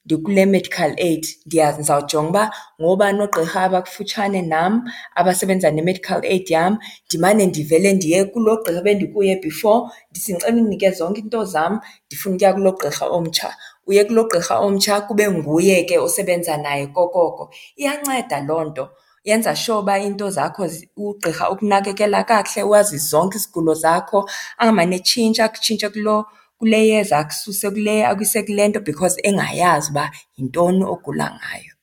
ndikule 0.05 0.45
medical 0.45 0.93
aid. 0.97 1.23
Ndizawujonga 1.45 2.29
uba 2.29 2.51
ngoobani 2.81 3.19
oogqirha 3.21 3.59
abakufutshane 3.67 4.41
nam 4.51 4.73
abasebenza 5.19 5.67
ne-medical 5.75 6.21
aid 6.33 6.47
yam, 6.49 6.73
ndimane 7.07 7.43
ndivele 7.45 7.89
ndiye 7.97 8.19
kulo 8.31 8.53
gqirha 8.57 8.81
bendikuye 8.85 9.33
before 9.43 9.81
ndithi 10.11 10.31
ndicela 10.33 10.51
undinike 10.55 10.89
zonke 10.97 11.19
iinto 11.21 11.41
zam, 11.53 11.73
ndifuna 12.07 12.33
ukuya 12.35 12.51
kulo 12.53 12.71
gqirha 12.77 13.05
omtsha. 13.17 13.49
Uye 13.89 14.01
kulo 14.07 14.21
gqirha 14.29 14.55
omtsha 14.65 14.95
kube 15.07 15.25
nguye 15.31 15.77
ke 15.89 15.95
osebenza 16.05 16.53
naye 16.63 16.83
okokoko. 16.85 17.43
Iyanceda 17.81 18.37
loo 18.47 18.63
nto, 18.69 18.83
yenza 19.27 19.51
sure 19.63 19.79
uba 19.81 19.93
iinto 20.01 20.25
zakho 20.35 20.63
ugqirha 21.03 21.45
ukunakekela 21.53 22.19
kakuhle, 22.29 22.61
uwazi 22.69 22.97
zonke 23.09 23.37
izigulo 23.39 23.73
zakho, 23.83 24.19
angamane 24.59 24.93
etshintsha, 24.99 25.49
kutshintshe 25.51 25.89
kulo 25.95 26.17
kule 26.65 26.87
yeza 26.89 27.17
akususe 27.17 27.69
kule 27.71 27.95
akuyise 28.05 28.43
kule 28.43 28.67
nto 28.67 28.79
because 28.79 29.21
engayazi 29.23 29.87
uba 29.91 30.05
yintoni 30.37 30.83
ogula 30.93 31.25
ngayo. 31.37 31.73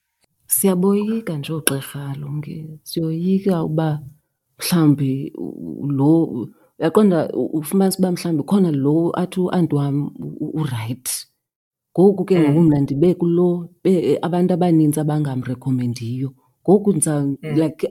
Siyaboyika 0.55 1.33
nje 1.37 1.51
oogqirha 1.53 2.03
Lonki, 2.21 2.55
siyoyika 2.83 3.63
uba 3.63 3.87
mhlawumbi 4.59 5.33
lo 5.97 6.09
uyaqonda 6.77 7.19
ufumanise 7.31 7.97
uba 7.99 8.11
mhlawumbi 8.11 8.43
khona 8.49 8.69
lo 8.83 8.93
athi 9.21 9.39
uanti 9.45 9.75
wam 9.79 9.97
urayithi. 10.59 11.17
Ngoku 11.93 12.23
ke 12.27 12.35
ngoku 12.39 12.59
mm. 12.59 12.67
mna 12.67 12.79
ndibe 12.83 13.09
kulo 13.19 13.47
abantu 14.21 14.51
abanintsi 14.53 14.99
abangamrekhomendiyo. 14.99 16.29
Ngoku 16.63 16.89
mm. 16.93 17.37
like 17.59 17.87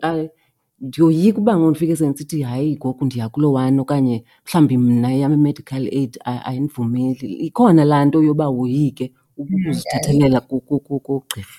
Ndiyoyika 0.83 1.39
uba 1.39 1.57
ngoku 1.57 1.71
ndifike 1.71 1.97
sendisithi 1.97 2.43
hayi 2.43 2.77
ngoku 2.77 3.03
ndiya 3.05 3.27
kulo 3.33 3.49
one 3.63 3.79
okanye 3.83 4.17
mhlawumbi 4.45 4.77
mna 4.85 5.09
eyam 5.15 5.33
i-medical 5.39 5.85
aid 5.99 6.13
ayindivumeli. 6.49 7.29
Ikhona 7.47 7.83
laa 7.91 8.05
nto 8.07 8.19
yoba 8.27 8.47
woyike 8.57 9.07
mm, 9.13 9.45
ukuzithethelela 9.45 10.39
kugqirha. 10.49 11.55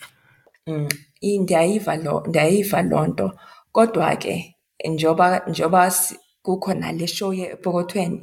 Mm, 0.67 0.87
ndiyayiva 1.43 1.93
loo, 2.03 2.19
ndiyayiva 2.29 2.79
loo 2.89 3.05
nto 3.11 3.27
kodwa 3.75 4.07
ke 4.21 4.33
njengoba 4.89 5.25
njengoba 5.49 5.81
kukho 6.45 6.71
nale 6.79 7.07
show 7.15 7.31
ye 7.39 7.45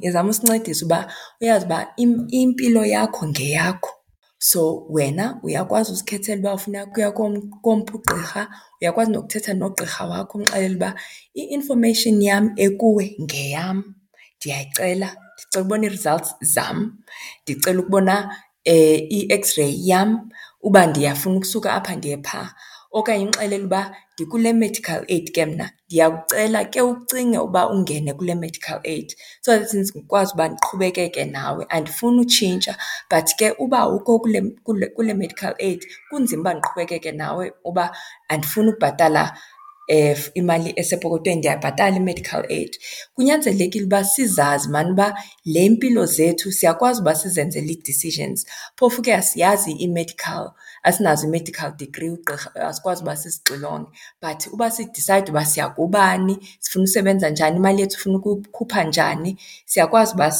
izama 0.05 0.29
usincedisa 0.29 0.85
uba 0.85 0.99
uyazi 1.41 1.65
uba 1.65 1.79
impilo 2.37 2.81
yakho 2.95 3.23
ngeyakho. 3.27 3.89
So, 4.43 4.85
wena 4.89 5.39
uyakwazi 5.43 5.91
uzikhethela 5.91 6.39
uba 6.41 6.53
ufuna 6.53 6.79
ukuya 6.87 7.09
ugqirha, 7.09 8.49
uyakwazi 8.81 9.11
nokuthetha 9.11 9.53
nogqirha 9.61 10.03
wakho 10.11 10.33
umxelele 10.37 10.75
uba 10.79 10.89
i-information 11.41 12.15
yam 12.27 12.45
ekuwe 12.65 13.05
ngeyam, 13.23 13.77
ndiyayicela. 14.37 15.09
Ndicela 15.17 15.61
ukubona 15.61 15.83
ii-results 15.87 16.31
zam, 16.53 16.77
ndicela 17.43 17.79
ukubona 17.81 18.15
eh, 18.71 18.97
i-X-ray 19.17 19.73
yam 19.89 20.09
uba 20.67 20.81
ndiyafuna 20.89 21.35
ukusuka 21.37 21.69
apha 21.77 21.93
ndiye 21.95 22.17
phaa. 22.27 22.49
okanye 22.99 23.23
umxelele 23.25 23.65
uba 23.67 23.81
ndikule 24.13 24.49
medical 24.63 25.01
aid 25.15 25.25
ke 25.35 25.43
mna, 25.49 25.65
ndiyakucela 25.87 26.59
ke 26.71 26.79
ucinge 26.89 27.37
uba 27.47 27.61
ungene 27.73 28.11
kule 28.17 28.33
medical 28.43 28.79
aid 28.93 29.07
so 29.43 29.47
that 29.55 29.71
ndikwazi 29.77 30.31
uba 30.35 30.45
ndiqhubekeke 30.49 31.23
nawe. 31.35 31.61
Andifuni 31.75 32.17
utshintsha 32.23 32.73
but 33.11 33.27
ke 33.39 33.47
uba 33.63 33.77
awukho 33.85 34.13
kule, 34.23 34.39
kule, 34.65 34.85
kule 34.95 35.11
medical 35.21 35.53
aid 35.67 35.81
kunzima 36.07 36.41
uba 36.41 36.51
ndiqhubekeke 36.53 37.11
nawe 37.21 37.45
uba 37.69 37.85
andifuni 38.31 38.67
ukubhatala 38.69 39.23
Eh, 39.87 40.15
imali 40.35 40.73
esepokotweni 40.75 41.35
ndiyabhatala 41.39 41.97
i-medical 41.97 42.45
aid. 42.49 42.77
Kunyanzelekile 43.13 43.85
uba 43.85 44.03
sizazi 44.03 44.69
mani 44.69 44.91
uba 44.91 45.19
le 45.45 45.69
mpilo 45.69 46.05
zethu 46.05 46.51
siyakwazi 46.51 47.01
uba 47.01 47.15
sizenzele 47.15 47.71
ii-decisions. 47.73 48.45
Phofu 48.75 49.01
ke 49.01 49.15
asiyazi 49.15 49.71
i-medical, 49.71 50.51
asinazo 50.83 51.27
i-medical 51.27 51.71
degree 51.79 52.09
ugqirha, 52.09 52.55
asikwazi 52.55 53.01
uba 53.03 53.15
sizixilonge. 53.15 53.89
But 54.21 54.47
uba 54.53 54.71
sidisayide 54.71 55.31
uba 55.31 55.45
siya 55.45 55.69
kubani, 55.69 56.37
sifuna 56.59 56.83
usebenza 56.83 57.29
njani, 57.29 57.57
imali 57.57 57.81
yethu 57.81 57.97
sifuna 57.97 58.17
ukukhupha 58.17 58.83
njani, 58.83 59.37
siyakwazi 59.65 60.13
uba 60.13 60.31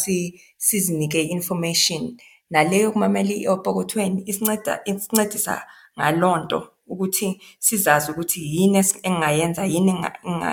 sizinike 0.58 1.22
i-information. 1.22 2.18
naleyo 2.50 2.84
yokumamela 2.84 3.32
epokothweni 3.48 4.24
isinceda 4.30 4.82
isincedisa 4.90 5.64
ngaloo 5.98 6.38
nto. 6.44 6.60
ukuthi 6.94 7.28
sizazi 7.68 8.08
ukuthi 8.12 8.40
yini 8.58 8.80
engingayenza 9.08 9.62
yini 9.72 9.92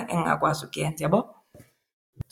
engingakwazi 0.09 0.63
ukuyenza 0.67 1.01
yabo 1.05 1.21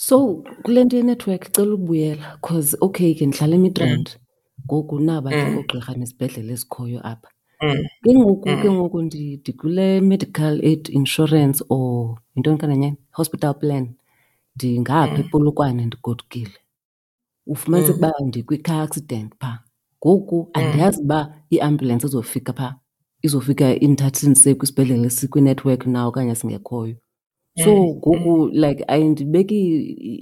so 0.04 0.16
kule 0.62 0.80
nto 0.84 0.96
yenethiwekhi 1.00 1.48
cela 1.54 1.72
ukubuyela 1.76 2.26
cause 2.46 2.72
okay 2.86 3.10
ke 3.16 3.22
ndihlala 3.26 3.54
emidrand 3.60 4.06
mm. 4.18 4.64
ngoku 4.66 4.94
naba 5.06 5.28
ke 5.36 5.44
oogqirha 5.58 5.90
mm. 5.94 5.98
nezibhedlele 6.00 6.50
ezikhoyo 6.56 6.98
apha 7.10 7.28
mm. 7.64 7.78
ke 8.04 8.10
ngoku 8.20 8.44
ke 8.62 8.68
ngoku 8.76 8.98
ndikule 9.06 9.88
medical 10.10 10.54
aid 10.68 10.84
insurance 10.98 11.58
or 11.74 11.92
yintoni 12.34 12.58
kananyani 12.60 12.96
hospital 13.16 13.54
plan 13.60 13.84
ndingapha 14.56 15.16
epolokwane 15.22 15.82
ndigodukile 15.86 16.56
ufumaniseka 17.52 17.96
uba 17.98 18.10
ndikwi-car 18.28 18.80
accident 18.86 19.30
phaa 19.40 19.56
ngoku 20.06 20.38
andiyazi 20.56 21.00
uba 21.04 21.18
iambulensi 21.54 22.06
izofika 22.06 22.52
phaa 22.58 22.74
izofika 23.22 23.74
indithathe 23.80 24.26
indiseyi 24.26 24.54
kwisibhedlele 24.58 25.08
sikwinethiwekhi 25.10 25.88
na 25.94 26.00
okanye 26.08 26.34
singekhoyo 26.40 26.96
so 27.64 27.70
mm, 27.76 27.82
ngoku 27.96 28.36
mm. 28.36 28.50
like 28.52 28.84
ayindibeki 28.92 29.60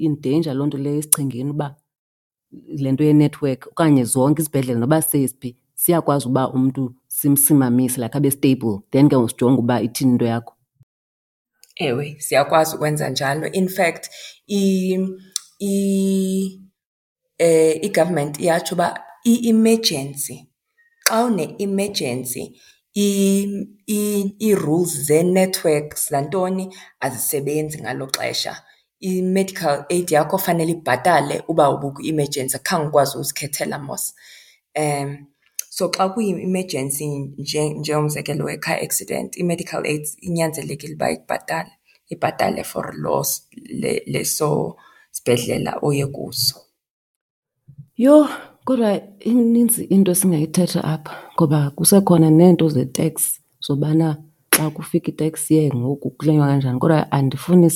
in 0.06 0.14
danger 0.24 0.54
loo 0.56 0.66
nto 0.68 0.78
leyo 0.84 0.98
esichengeni 1.00 1.50
uba 1.54 1.68
le 2.82 2.88
nto 2.92 3.02
yenethiwekhi 3.08 3.66
okanye 3.72 4.02
zonke 4.12 4.38
izibhedlele 4.42 4.78
noba 4.82 4.98
sesiphi 5.10 5.50
siyakwazi 5.80 6.24
uba 6.30 6.42
umntu 6.56 6.82
simsimamise 7.18 7.96
like 8.02 8.16
abe 8.18 8.30
stable 8.36 8.74
then 8.92 9.06
ke 9.08 9.16
usijonge 9.16 9.58
uba 9.62 9.76
ithini 9.86 10.12
into 10.12 10.24
yakho 10.24 10.52
ewe 11.86 12.06
siyakwazi 12.26 12.76
ukwenza 12.76 13.04
njalo 13.10 13.46
in 13.60 13.68
fact 13.68 14.02
i, 14.60 14.98
i, 15.70 16.60
eh, 17.38 17.72
igovernment 17.86 18.34
iyatsho 18.40 18.74
uba 18.74 18.88
i-emergency 19.32 20.36
xa 21.06 21.24
une-emergency 21.26 22.42
ii-rules 22.96 24.90
zee-networks 25.06 26.08
zantoni 26.10 26.68
azisebenzi 27.00 27.78
ngalo 27.82 28.06
xesha. 28.16 28.54
I-medical 29.00 29.84
aid 29.90 30.08
yakho 30.10 30.38
fanele 30.38 30.72
ibhatale 30.72 31.34
uba 31.48 31.64
ubukwi-emergency, 31.74 32.56
akhange 32.56 32.88
ukwazi 32.88 33.18
uzikhethela 33.18 33.78
mos. 33.86 34.04
Um, 34.80 35.26
so 35.70 35.88
xa 35.96 36.08
kwiyi-emergency 36.08 37.06
njengomzekelo 37.82 38.44
we-car 38.44 38.78
accident, 38.84 39.36
i-medical 39.36 39.82
aid 39.90 40.04
inyanzelekile 40.28 40.94
uba 40.94 41.10
ikubhatale, 41.10 41.70
ibhatale 42.12 42.64
for 42.64 42.94
loo 43.02 43.24
leso 44.12 44.76
sibhedlela 45.10 45.72
oye 45.82 46.06
kuso. 46.06 46.56
Yho! 47.96 48.28
Kodwa 48.66 49.00
ininzi 49.28 49.82
into 49.94 50.08
esingayithetha 50.12 50.80
apha 50.94 51.14
ngoba 51.36 51.58
kusekhona 51.76 52.28
neento 52.38 52.66
zeteksi 52.74 53.30
zobana 53.64 54.08
xa 54.54 54.64
kufika 54.74 55.08
iteksi 55.12 55.54
ngoku 55.78 56.06
kulenywa 56.16 56.46
kanjani. 56.50 56.78
Kodwa 56.82 57.00
andifuni 57.16 57.68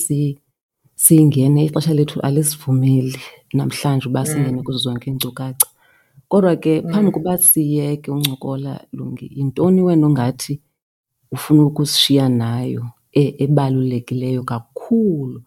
siyingene, 1.03 1.61
ixesha 1.65 1.93
lethu 1.99 2.19
alisivumeli 2.27 3.21
namhlanje 3.57 4.07
uba 4.09 4.21
mm. 4.23 4.27
singene 4.31 4.61
kuzo 4.65 4.79
zonke 4.85 5.07
iinkcukacha. 5.11 5.67
Kodwa 6.31 6.53
ke 6.63 6.73
mm. 6.81 6.91
phambi 6.93 7.11
kuba 7.17 7.33
siyeke 7.39 8.11
uncokola 8.11 8.73
Lungi, 8.93 9.27
yintoni 9.37 9.83
wena 9.83 10.07
ongathi 10.07 10.55
ufuna 11.33 11.63
ukusishiya 11.65 12.29
nayo 12.29 12.83
e-, 13.13 13.35
ebalulekileyo 13.45 14.43
kakhulu 14.45 15.43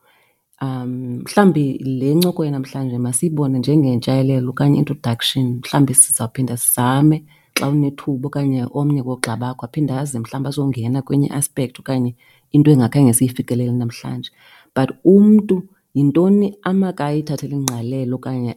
Um, 0.63 0.89
mhlawumbi 1.23 1.77
le 1.97 2.15
ncoko 2.17 2.41
yanamhlanje 2.47 2.97
masiyibone 3.07 3.55
njengentshayelelo 3.61 4.47
okanye 4.53 4.77
introduction 4.81 5.45
mhlawumbi 5.61 5.93
sizawuphinda 6.01 6.55
sizame 6.63 7.17
xa 7.57 7.65
unethuba 7.73 8.25
okanye 8.29 8.59
omnye 8.79 9.01
koogxa 9.07 9.33
bakho 9.41 9.63
aphinde 9.67 9.93
aze 10.01 10.17
mhlawumbi 10.21 10.47
azongena 10.49 10.99
kwenye 11.07 11.27
i 11.27 11.71
okanye 11.81 12.11
into 12.55 12.67
engakhange 12.75 13.13
siyifikelele 13.17 13.71
namhlanje. 13.81 14.29
But 14.75 14.89
umntu 15.13 15.55
yintoni 15.95 16.47
amakayithathele 16.69 17.53
ingqalelo 17.59 18.13
okanye 18.19 18.51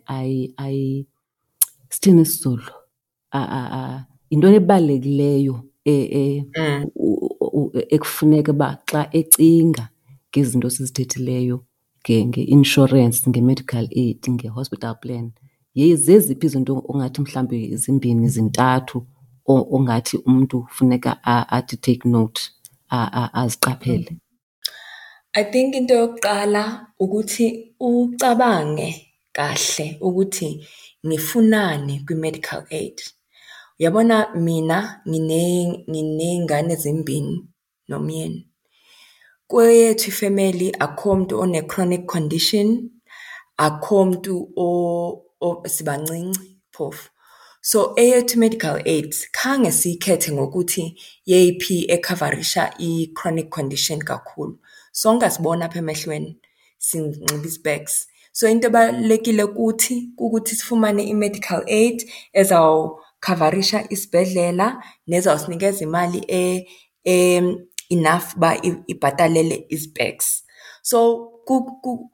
sithini 1.93 2.21
isiZulu, 2.27 2.67
yintoni 4.31 4.57
ebalulekileyo 4.61 5.55
e, 5.85 5.93
e, 5.93 6.25
mm. 6.59 6.81
ekufuneka 7.97 8.51
uba 8.55 8.69
xa 8.91 9.01
ecinga 9.19 9.85
ngezinto 10.37 10.69
sizithethileyo 10.77 11.57
nge-insurance, 12.13 13.17
nge-medical 13.31 13.85
aid, 14.03 14.21
nge-hospital 14.35 14.95
plan, 15.03 15.27
zeziphi 16.05 16.47
izinto 16.47 16.73
ongathi 16.91 17.19
mhlawumbi 17.23 17.59
zimbini 17.83 18.27
zintathu 18.35 18.99
ongathi 19.77 20.15
umntu 20.31 20.57
funeka 20.75 21.11
athi 21.57 21.77
take 21.85 22.05
note 22.15 22.41
aziqaphele? 23.41 24.11
I 25.41 25.45
think 25.53 25.71
into 25.79 25.95
yokuqala 26.01 26.65
ukuthi 27.03 27.47
ucabange 27.89 28.89
kahle 29.37 29.87
ukuthi 30.07 30.49
ngifunani 31.07 31.95
kwi-medical 32.07 32.63
aid. 32.81 32.99
Uyabona 33.81 34.17
mina 34.47 34.79
nginey'ngane 36.01 36.75
zimbini 36.83 37.37
nomyeni. 37.89 38.41
Kweyethu 39.49 40.09
ifemeli 40.09 40.73
akukho 40.79 41.17
mntu 41.17 41.41
one-chronic 41.41 42.07
condition, 42.07 42.91
akukho 43.57 44.05
mntu 44.05 44.33
sibancinci 45.69 46.41
phofu. 46.73 47.11
So 47.61 47.93
eyethu 47.97 48.35
i-medical 48.37 48.77
aid 48.87 49.13
khange 49.37 49.71
siyikhethe 49.81 50.31
ngokuthi 50.33 50.83
yeyiphi 51.31 51.77
ekhavarisha 51.95 52.63
i-chronic 52.89 53.49
condition 53.57 53.99
kakhulu. 54.09 54.55
Sonke 55.01 55.27
asiboni 55.27 55.63
apha 55.65 55.79
emehlweni, 55.83 56.31
sinxiba 56.87 57.35
ii-specs. 57.43 57.93
So 58.37 58.45
into 58.53 58.67
ebalulekile 58.71 59.45
kuthi 59.57 59.95
kukuthi 60.17 60.53
sifumane 60.59 61.03
i-medical 61.13 61.61
aid 61.79 61.99
ezawukhavarisha 62.41 63.79
isibhedlela 63.95 64.67
nezawusinikeza 65.11 65.81
imali 65.87 66.21
e-, 66.41 66.67
e-, 67.07 67.67
enough 67.91 68.35
uba 68.37 68.63
ibhatalele 68.87 69.67
ii-specs. 69.73 70.45
So 70.83 71.19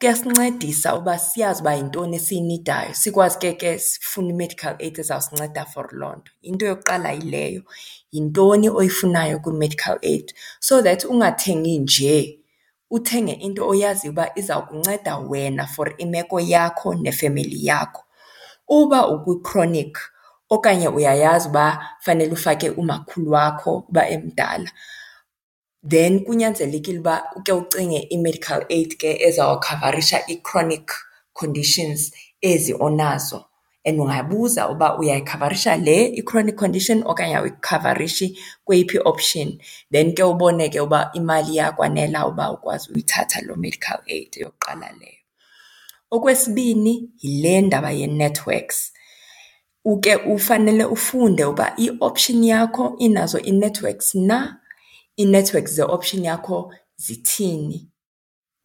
kuyasincedisa 0.01 0.95
uba 0.99 1.19
siyazi 1.19 1.63
uba 1.63 1.75
yintoni 1.75 2.17
esiyinidayo, 2.17 2.95
sikwazi 2.95 3.39
ke 3.39 3.51
ke 3.61 3.71
sifune 3.79 4.29
i-medical 4.31 4.75
aid 4.85 4.95
ezawusinceda 5.03 5.65
for 5.73 5.87
loo 6.01 6.15
nto. 6.19 6.31
Into 6.49 6.65
yokuqala 6.71 7.09
yileyo, 7.17 7.63
yintoni 8.15 8.69
oyifunayo 8.81 9.37
kwi-medical 9.43 9.97
aid 10.11 10.27
so 10.61 10.75
that 10.83 11.05
ungathengi 11.05 11.79
nje, 11.79 12.41
uthenge 12.91 13.33
into 13.33 13.63
oyaziyo 13.73 14.13
uba 14.13 14.27
iza 14.39 14.57
kunceda 14.69 15.19
wena 15.19 15.67
for 15.67 15.89
imeko 16.05 16.41
yakho 16.41 16.95
nefemeli 16.95 17.67
yakho. 17.69 18.03
Uba 18.69 18.99
ukwi-chronic 19.15 19.99
okanye 20.51 20.89
uyayazi 20.89 21.49
uba 21.49 21.85
fanele 22.01 22.33
ufake 22.33 22.71
umakhulu 22.71 23.31
wakho 23.31 23.71
uba 23.89 24.09
emdala. 24.09 24.71
Then 25.89 26.25
kunyanzelekile 26.25 26.99
uba 26.99 27.23
uke 27.37 27.53
ucinge 27.53 27.99
i-medical 28.11 28.61
aid 28.69 28.97
ke 28.99 29.17
ezawukhavarisha 29.29 30.29
ii-chronic 30.29 30.93
conditions 31.33 32.13
ezi 32.41 32.75
onazo 32.79 33.45
and 33.85 33.99
ungabuza 34.01 34.69
uba 34.69 34.99
uyayikhavarisha 34.99 35.77
le 35.77 36.05
i-chronic 36.05 36.57
condition 36.57 37.03
okanye 37.07 37.35
awuyikhavarishi, 37.37 38.29
kweyiphi 38.65 38.97
i-option. 38.99 39.59
Then 39.93 40.13
ke 40.15 40.21
ubone 40.23 40.69
ke 40.69 40.81
uba 40.81 41.11
imali 41.15 41.53
iyakwanela 41.55 42.27
uba 42.29 42.53
ukwazi 42.53 42.93
uyithatha 42.93 43.41
loo 43.43 43.57
medical 43.57 43.99
aid 44.07 44.37
yokuqala 44.37 44.91
leyo. 45.01 45.17
Okwesibini, 46.11 47.11
yile 47.23 47.61
ndaba 47.61 47.91
yee-networks. 47.93 48.93
Uke 49.85 50.17
ufanele 50.17 50.85
ufunde 50.85 51.45
uba 51.45 51.73
i-option 51.77 52.45
yakho 52.45 52.95
inazo 52.99 53.41
ii-networks 53.47 54.15
na 54.15 54.60
i-network 55.21 55.67
ze-option 55.69 56.23
yakho 56.25 56.73
zithini. 57.05 57.81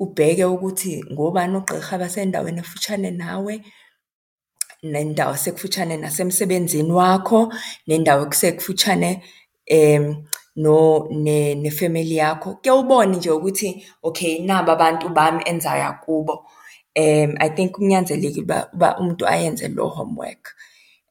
Ubheke 0.04 0.46
ukuthi 0.56 0.91
ngobani 1.12 1.56
ogqirha 1.60 1.94
abasendaweni 1.96 2.60
efutshane 2.63 3.10
nawe, 3.22 3.56
nendawo 4.91 5.34
esekufutshane 5.38 5.96
nasemsebenzini 6.04 6.91
wakho, 7.00 7.41
nendawo 7.88 8.22
esekufutshane 8.34 9.12
nefemeli 11.63 12.15
yakho. 12.24 12.50
Kuke 12.56 12.72
ubone 12.82 13.18
nje 13.18 13.30
ukuthi 13.32 13.70
okay, 14.08 14.34
naba 14.48 14.74
abantu 14.74 15.06
bami 15.18 15.41
enzaya 15.52 15.91
kubo. 16.04 16.34
I 17.46 17.50
think 17.56 17.72
kunyanzelekile 17.76 18.58
uba 18.74 18.98
umuntu 19.00 19.28
ayenze 19.28 19.68
loo 19.68 19.89
homework. 19.89 20.54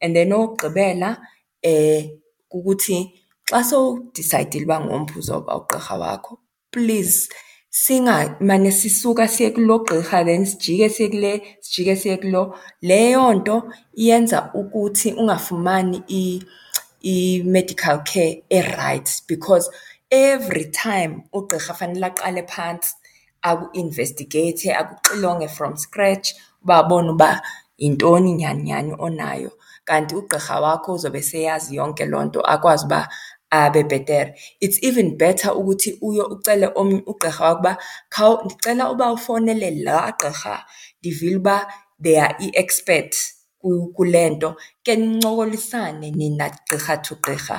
And 0.01 0.15
then 0.15 0.29
okokugqibela, 0.33 1.17
eh, 1.63 2.09
kukuthi 2.51 3.11
Xa 3.51 3.59
sowudisayidile 3.69 4.65
uba 4.65 4.77
ngomphi 4.85 5.15
uzoba 5.19 5.51
ugqirha 5.59 5.95
wakho, 6.01 6.33
please 6.73 7.29
singamane 7.81 8.71
sisuka 8.79 9.25
siye 9.33 9.49
kulo 9.55 9.75
gqirha 9.85 10.19
then 10.27 10.43
sijike 10.49 10.87
siye 10.95 11.07
kule, 11.13 11.31
sijike 11.67 11.95
siye 12.01 12.15
kulo. 12.21 12.41
Leyo 12.89 13.33
nto 13.33 13.55
iyenza 14.01 14.39
ukuthi 14.59 15.09
ungafumani 15.13 15.97
i-medical 17.13 17.97
care 18.09 18.43
e-right 18.49 19.07
because 19.27 19.69
every 20.11 20.65
time 20.83 21.11
ugqirha 21.37 21.71
fanele 21.79 22.05
aqale 22.09 22.41
phantsi 22.53 22.91
aku-investigathe, 23.49 24.67
akuxilonge 24.81 25.47
from 25.57 25.77
scratch 25.77 26.25
uba 26.63 26.75
abone 26.81 27.09
uba 27.13 27.31
yintoni 27.81 28.31
nyhani 28.39 28.63
nyhani 28.67 28.93
onayo. 29.05 29.51
Kanti 29.87 30.13
ugqirha 30.15 30.55
wakho 30.65 30.89
uzobe 30.97 31.21
seyazi 31.31 31.75
yonke 31.77 32.03
loo 32.11 32.23
nto, 32.25 32.39
akwazi 32.53 32.85
uba 32.87 33.01
abe 33.51 33.83
bhetere. 33.83 34.33
It's 34.61 34.81
even 34.83 35.17
better 35.17 35.49
ukuthi 35.51 35.97
uye 36.01 36.21
ucele 36.23 36.67
omnye 36.75 37.01
ugqirha 37.05 37.53
wakho 37.53 38.33
uba 38.35 38.43
ndicela 38.43 38.91
uba 38.91 39.11
ufowunele 39.13 39.71
laa 39.71 40.11
gqirha 40.11 40.65
ndivile 40.99 41.35
uba 41.37 41.73
they 42.01 42.19
are 42.21 42.35
i-expert 42.39 43.15
kule 43.95 44.29
nto. 44.29 44.55
Ke 44.83 44.95
nincokolisane 44.95 46.11
nina 46.11 46.49
gqirha 46.49 46.97
to 46.97 47.15
gqirha, 47.15 47.57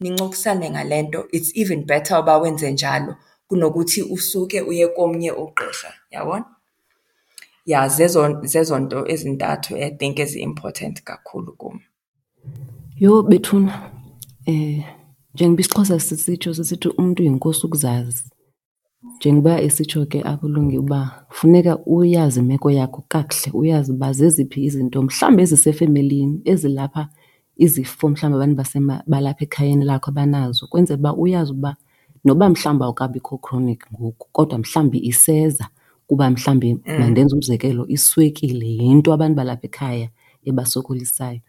nincokisane 0.00 0.70
ngale 0.70 1.02
nto. 1.02 1.26
It's 1.32 1.52
even 1.56 1.84
better 1.86 2.18
uba 2.18 2.38
wenze 2.38 2.70
njalo 2.72 3.16
kunokuthi 3.48 4.02
usuke 4.02 4.60
uye 4.60 4.86
komnye 4.88 5.32
ugqirha, 5.32 5.88
uyabona? 6.10 6.44
Ja, 7.66 7.88
zezo, 7.88 8.40
zezo 8.42 8.78
nto 8.78 9.04
ezintathu 9.12 9.76
I 9.76 9.90
think 9.90 10.18
ezi-important 10.18 11.02
kakhulu 11.02 11.52
kum. 11.52 11.80
Yho, 12.96 13.22
bethuna 13.22 13.92
eh,. 14.46 14.97
njengoba 15.40 15.60
isixhosa 15.60 16.00
sisitsho 16.00 16.54
sisithi 16.54 16.88
umntu 16.98 17.22
yinkosi 17.22 17.66
ukuzazi 17.66 18.24
njengoba 19.16 19.54
isitsho 19.62 20.06
ke 20.06 20.18
akulungi 20.30 20.78
uba 20.78 21.00
funeka 21.30 21.72
uyazi 21.86 22.40
imeko 22.40 22.70
yakho 22.70 23.00
kakuhle 23.08 23.50
uyazi 23.60 23.92
uba 23.92 24.08
zeziphi 24.18 24.64
izinto 24.64 24.98
mhlawumbi 25.02 25.42
ezisefemelini 25.42 26.36
ezilapha 26.52 27.02
izifo 27.64 28.04
mhlawumbi 28.08 28.60
abantu 28.60 29.02
balapha 29.10 29.44
ekhayeni 29.46 29.84
lakho 29.84 30.08
abanazo 30.10 30.62
kwenzela 30.70 30.98
uba 31.00 31.10
uyazi 31.22 31.52
uba 31.52 31.70
noba 32.24 32.44
mhlawumbi 32.50 32.84
awukabikho 32.84 33.34
chronic 33.44 33.80
ngoku 33.94 34.26
kodwa 34.36 34.58
mhlawumbi 34.58 34.98
iseza 35.10 35.64
kuba 36.06 36.30
mhlawumbi 36.30 36.74
mm. 36.74 36.80
mandenze 37.00 37.32
umzekelo 37.34 37.82
iswekile 37.96 38.66
yinto 38.66 39.08
abantu 39.14 39.36
balapha 39.36 39.66
ekhaya 39.68 40.08
ebasokolisayo 40.48 41.40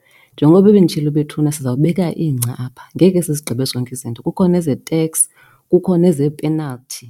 Njengoba 0.41 0.61
benditshilo 0.71 1.11
bethuna 1.11 1.51
sizawubeka 1.51 2.05
ingca 2.25 2.53
apha, 2.65 2.83
ngeke 2.95 3.19
sizigqibe 3.25 3.63
zonke 3.71 3.91
izinto. 3.95 4.19
Kukhona 4.25 4.55
eze-tax, 4.61 5.11
kukhona 5.69 6.05
eze-penalty 6.11 7.05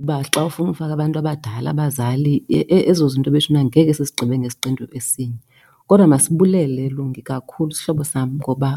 uba 0.00 0.14
xa 0.32 0.40
ufuna 0.48 0.70
ufaka 0.74 0.92
abantu 0.96 1.16
abadala, 1.18 1.68
abazali, 1.70 2.34
e-, 2.56 2.68
e-, 2.76 2.84
ezo 2.90 3.04
zinto 3.12 3.28
bethuna 3.34 3.60
ngeke 3.66 3.92
sizigqibe 3.98 4.34
ngesiqendu 4.40 4.84
esinye. 4.98 5.40
Kodwa 5.88 6.06
masibulele 6.12 6.84
Lungi 6.96 7.22
kakhulu 7.28 7.70
sihlobo 7.76 8.04
sam 8.12 8.28
ngoba 8.42 8.70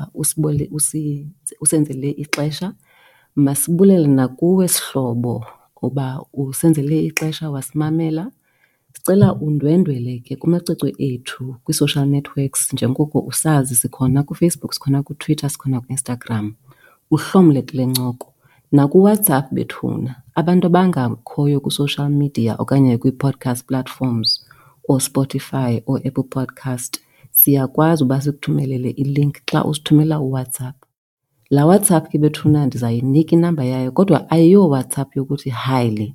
usenzele 0.76 2.10
ixesha. 2.20 2.68
Masibulele 3.46 4.08
nakuwe 4.18 4.66
sihlobo 4.76 5.36
uba 5.86 6.06
usenzele 6.44 6.98
ixesha 7.10 7.46
wasimamela 7.54 8.24
Ndicela 8.92 9.30
undwendwele 9.46 10.14
ke 10.26 10.34
kumacwecwe 10.42 10.90
ethu 11.10 11.46
kwi-social 11.64 12.06
networks 12.14 12.62
njengoko 12.74 13.18
usazi 13.32 13.74
sikhona 13.82 14.20
kuFacebook, 14.28 14.72
sikhona 14.74 15.00
kuTwitter, 15.08 15.50
sikhona 15.54 15.78
kuInstagram, 15.84 16.48
uhlomle 17.16 17.62
kule 17.68 17.86
ncoko. 17.92 18.28
NakuWhatsApp 18.76 19.48
bethuna, 19.56 20.12
abantu 20.40 20.66
abangakhoyo 20.70 21.58
kwi-social 21.64 22.10
media 22.22 22.52
okanye 22.62 22.94
kwii-podcast 23.02 23.62
platforms 23.68 24.30
ooSpotify, 24.92 25.74
ooApple 25.92 26.24
Podcast, 26.34 26.94
siyakwazi 27.38 28.02
uba 28.06 28.18
sikuthumelele 28.24 28.90
i-link 29.04 29.36
xa 29.50 29.60
usithumela 29.70 30.16
uWhatsApp. 30.26 30.78
Laa 31.54 31.66
WhatsApp 31.70 32.06
ke 32.10 32.18
bethuna 32.24 32.60
ndizayinika 32.66 33.32
inamba 33.38 33.64
yayo 33.72 33.90
kodwa 33.92 34.20
ayiyo 34.34 34.62
WhatsApp 34.74 35.10
yokuthi, 35.18 35.50
hayi 35.64 35.92
le. 35.98 36.08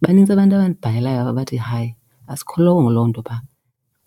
Banintsi 0.00 0.32
abantu 0.32 0.52
abandibhalelayo 0.56 1.22
abathi 1.32 1.56
hayi. 1.70 1.92
asikholongo 2.32 2.90
loo 2.94 3.06
nto 3.08 3.20
uba 3.22 3.36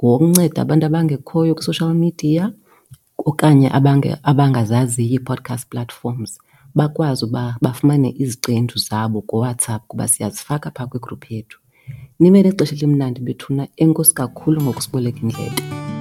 ngokunceda 0.01 0.59
abantu 0.61 0.83
abangekhoyo 0.85 1.51
kwi-social 1.57 1.91
media 2.03 2.43
okanye 3.29 3.67
abangazaziyo 4.29 5.09
ii-podcast 5.15 5.63
platforms 5.71 6.31
bakwazi 6.77 7.21
uba 7.27 7.43
bafumane 7.63 8.09
izicendu 8.23 8.75
zabo 8.87 9.17
kuwhatsapp 9.29 9.83
kuba 9.89 10.05
siyazifaka 10.11 10.67
phaa 10.75 10.89
kwigroup 10.91 11.23
yethu 11.33 11.57
nime 12.19 12.39
lexesha 12.45 12.75
elimnandi 12.75 13.19
bethuna 13.25 13.63
enkosi 13.83 14.13
kakhulu 14.17 14.57
ngokusiboleka 14.61 15.19
indlela 15.23 15.94